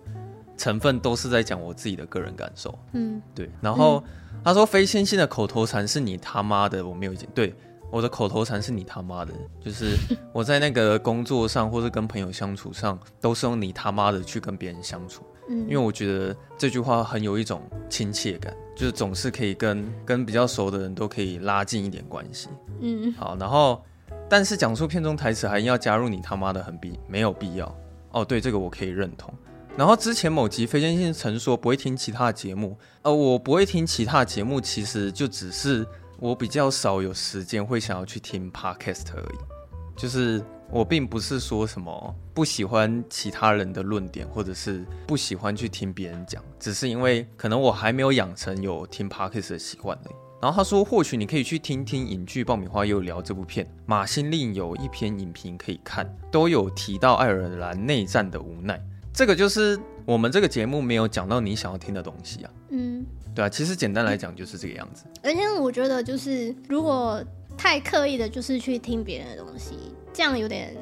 [0.62, 2.78] 成分都是在讲我自己的个人感受。
[2.94, 3.50] 嗯，对。
[3.60, 4.04] 然后
[4.44, 7.28] 他说非线性的口头禅是你他妈的，我没有意见。
[7.34, 7.56] 对。
[7.92, 9.98] 我的口头禅是你他妈的，就是
[10.32, 15.24] 我在那个工作上或是跟朋友相处上，都是用你他妈的去跟别人相处。
[15.50, 22.48] 嗯，因为我觉得这句话很有一种亲切感，就是总是可以跟跟比较熟的人都可以拉近一点关系。
[22.80, 23.84] 嗯，好，然后
[24.30, 27.76] 但是讲述片中台词还要加入你他妈的很必没有必要
[28.12, 29.34] 哦，对这个我可以认同。
[29.78, 35.88] 然后之前某集飞仙信曾说不会听其他的节目，呃，我不会听其他的节目，其实就只是
[36.20, 50.14] 我比较少有时间会想要去听 podcast 而已，就是我并不是说什么不喜欢其他人的论点，或者是不喜欢去听别人讲，只是因为可能我还没有养成有听 podcast 的习惯而已。
[50.42, 58.80] 然后他说，或许你可以去听听影剧爆米花又聊这部片，马欣令有一篇影评可以看，都有提到爱尔兰内战的无奈。
[59.14, 62.52] 这个就是我们这个节目没有讲到你想要听的东西啊。
[62.70, 63.06] 嗯，
[63.36, 65.06] 对啊，其实简单来讲就是这个样子。
[65.22, 67.24] 而且我觉得就是如果
[67.58, 69.76] 太刻意的，就是去听别人的东西，
[70.14, 70.76] 这样有点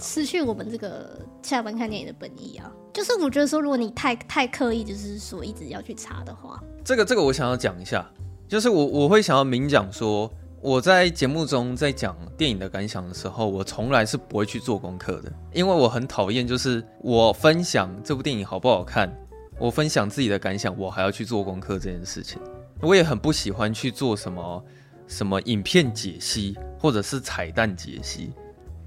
[0.00, 2.72] 失去我们这个下班看电影的本意啊。
[2.92, 8.08] 就是我觉得说，如果你太太刻意，就是说一直要去查的话，这个这个我想要讲一下，
[8.48, 10.32] 就是我我会想要明讲说。
[10.64, 19.14] 我在节目中在讲电影的感想的时候，我从来是不会去做功课的，因为我很讨厌，就是我分享这部电影好不好看，
[19.58, 22.40] 我分享自己的感想，我还要去做功课这件事情。
[22.80, 24.64] 我也很不喜欢去做什么
[25.06, 28.32] 什么影片解析或者是彩蛋解析，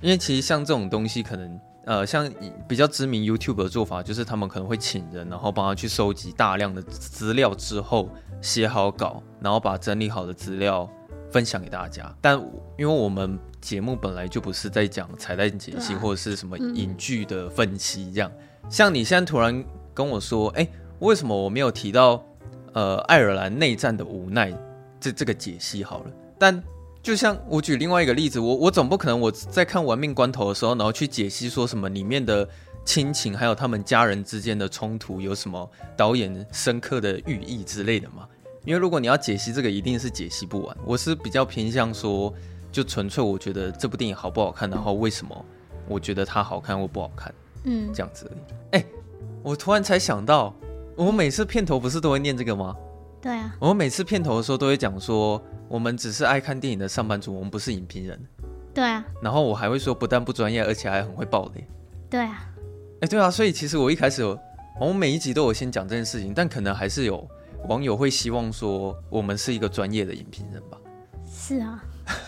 [0.02, 2.28] 因为其实像这种东西，可能呃，像
[2.68, 8.10] 比较知名 YouTube 的做法，就是他们可能会请人，然后帮他去收集大量的资料之后
[8.42, 10.90] 写好稿，然后把整理好的资料。
[11.32, 12.38] 分享给大家，但
[12.78, 18.32] 因为我们节目本来就不是在讲彩蛋解析或者是什么影剧的分析，这样。
[18.70, 19.64] 像你现在突然
[19.94, 20.68] 跟我说，哎，
[21.00, 22.24] 为什么我没有提到
[22.74, 24.54] 呃爱尔兰内战的无奈
[25.00, 26.12] 这这个解析好了？
[26.40, 26.64] 但
[27.02, 32.48] 就像我举另外一个例子，我我总不可能我在看《玩命关头》的时候，然后去解析说什么里面的
[32.84, 38.28] 亲情还有他们家人之间的冲突有什么导演深刻的寓意之类的吗？
[38.68, 40.78] 因为如果你要解析这个，一定是解析不完。
[40.84, 42.34] 我是比较偏向说，
[42.70, 45.46] 就纯粹我觉得这部电影好不好看，然后为什么
[45.88, 48.78] 我觉得它好看或不好看，嗯，这样子而已。
[48.78, 48.86] 哎，
[49.42, 50.54] 我突然才想到，
[50.98, 52.76] 我每次片头不是都会念这个吗？
[53.22, 53.56] 对啊。
[53.58, 58.20] 我们每次片头的时候都会讲说，我们只是爱看电影的上班族，我们不是影评人。
[58.74, 59.02] 对啊。
[59.22, 61.66] 然后我还会说，不但不专业，而且还很会爆雷。
[62.10, 62.46] 对啊。
[63.00, 64.26] 哎，对啊，所以其实我一开始，
[64.78, 67.26] 我们每一集都有先讲这件事情，但可能还是有。
[67.68, 70.78] 网友会希望说我们是一个专业的影评人吧？
[71.30, 71.84] 是啊，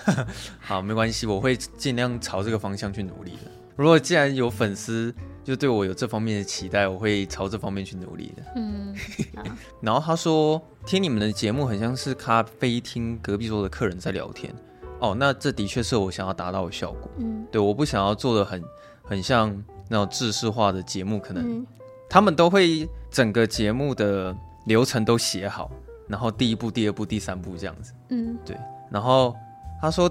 [0.59, 3.51] 好，没关系，我会尽量朝这个方向去努力的。
[3.75, 5.13] 如果既然有粉丝
[5.43, 8.43] 就对我有这方面的期待，我会朝这方面去努力的。
[8.55, 8.93] 嗯，
[9.81, 14.53] 然后他说听你们的节目很像是咖啡厅隔壁桌的客人在聊天。
[14.99, 17.09] 哦，那这的确是我想要达到的效果。
[17.17, 18.61] 嗯，对，我不想要做的很
[19.01, 21.65] 很像那种制式化的节目，可能
[22.09, 24.35] 他们都会整个节目的。
[24.69, 25.71] 流程都写好，
[26.07, 27.91] 然后第一步、第二步、第三步这样子。
[28.09, 28.55] 嗯，对。
[28.91, 29.35] 然后
[29.81, 30.09] 他说，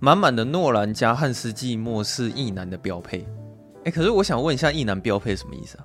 [0.00, 3.26] 满满的诺兰加汉斯季默是异男的标配。
[3.84, 5.84] 哎，可是我想问一下，异男标配什么意思啊？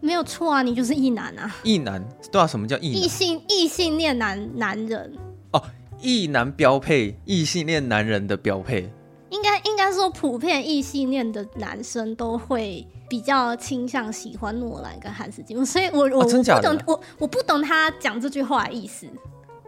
[0.00, 1.54] 没有错啊，你就是异男啊。
[1.62, 2.02] 异男，
[2.32, 3.02] 对啊，什么叫异男？
[3.02, 5.12] 异性异性恋男男人。
[5.52, 5.62] 哦，
[6.00, 8.90] 异男标配，异性恋男人的标配。
[9.30, 12.86] 应该应该说，普遍异性恋的男生都会。
[13.10, 19.06] 比较倾向喜欢诺兰跟汉斯季默，所以我我、哦、我不懂我我不懂他讲这句话的意思。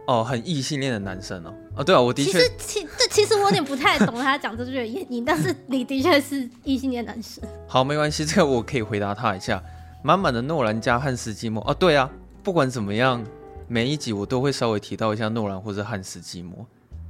[0.05, 1.51] 哦，很异性恋的男生哦。
[1.77, 7.43] 哦，对啊，我的确，其实其这其实我有点不太懂他讲这句的原因，但是你的确是异性恋男生。
[7.67, 9.59] 好，没关系，这个我可以回答他一下。
[10.03, 12.07] 满满的诺兰加汉斯季默哦，对啊，
[12.43, 13.25] 不管怎么样，
[13.67, 16.63] 每一集我都会稍微提到一下诺兰或者汉斯季默。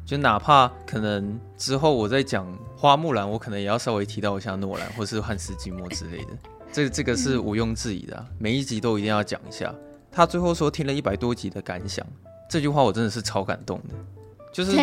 [0.05, 2.45] 就哪怕可能之后我在讲
[2.75, 6.31] 花木兰，我可能也要稍微提到一下诺兰或是汉斯季默之类的，
[6.71, 9.73] 这这个是毋庸置疑的啊，每一集都一定要讲一下。
[10.11, 12.05] 他最后说听了一百多集的感想，
[12.49, 13.95] 这句话我真的是超感动的。
[14.51, 14.75] 就是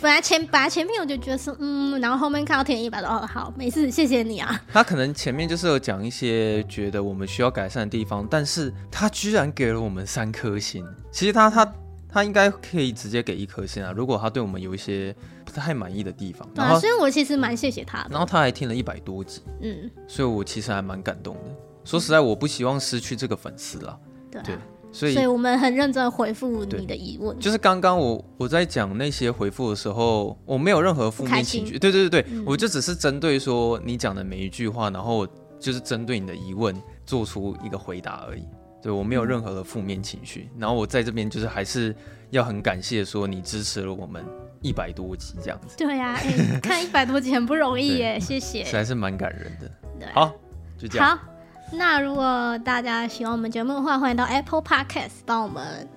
[0.00, 4.58] 本来 前本来前面我就觉得说嗯，然后后面看到听了一百多，哦好，没事，谢谢你啊。
[4.72, 10.82] 他可能前面就是有讲一些觉得我们需要改善的地方，但是他居然给了我们三颗星。
[11.12, 11.70] 其实他他。
[12.08, 13.92] 他应该可以直接给一颗星啊！
[13.92, 18.08] 如果他对我们有一些不太满意的地方，然后，所以我其实蛮谢谢他的。
[18.10, 21.54] 然后他还听了一百多集，嗯，所以我其实还蛮感动的。
[21.84, 23.98] 说实在，我不希望失去这个粉丝啦。
[24.30, 24.58] 对，对，
[24.92, 27.38] 所以，所以我们很认真回复你的疑问。
[27.38, 31.78] 就是刚刚我我在讲那些回复的时候，我没有任何负面情绪。
[31.78, 35.26] 对对对对，嗯，我就只是针对说你讲的每一句话，然后
[35.58, 36.74] 就是针对你的疑问
[37.06, 38.44] 做出一个回答而已。
[38.80, 41.94] 对，我没有任何的负面情绪，然后我在这边就是还是
[42.30, 44.24] 要很感谢说你支持了我们
[44.62, 45.76] 一百多集这样子。
[45.76, 49.70] 对呀、啊欸，看一百多集很不容易耶，谢谢，实在是蛮感人的。
[50.14, 50.32] 好，
[50.78, 51.16] 就这样。
[51.16, 51.24] 好，
[51.72, 55.88] 那如果大家喜欢我们节目的话，欢迎到 Apple Podcast 帮我们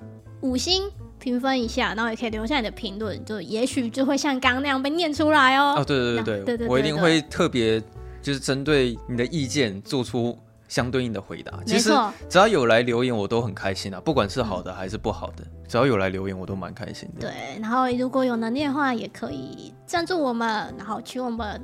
[0.41, 5.75] 五星评分一下，然后也可以留下你的评论，就也许就会像刚刚那样被念出来哦。
[5.77, 7.79] 哦，对对对对，对对对，我一定会特别
[8.23, 10.35] 就是针对你的意见做出。
[10.71, 11.91] 相对应的回答，其实
[12.29, 13.99] 只要有来留言，我都很开心啊！
[13.99, 17.27] 不管是好的还是不好的，嗯、只要有来留言，我都蛮开心的。
[17.27, 21.61] 对，然后如果有能力的话，也可以赞助我们，然后请我们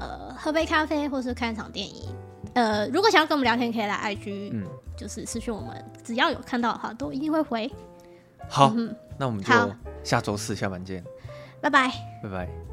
[0.00, 2.08] 呃喝杯咖啡，或是看一场电影。
[2.54, 4.64] 呃，如果想要跟我们聊天，可以来 IG，嗯，
[4.96, 7.70] 就是私讯我们，只要有看到的话，都一定会回。
[8.48, 9.52] 好，嗯、那我们就
[10.02, 11.04] 下周四下班见，
[11.60, 11.92] 拜拜，
[12.22, 12.65] 拜拜。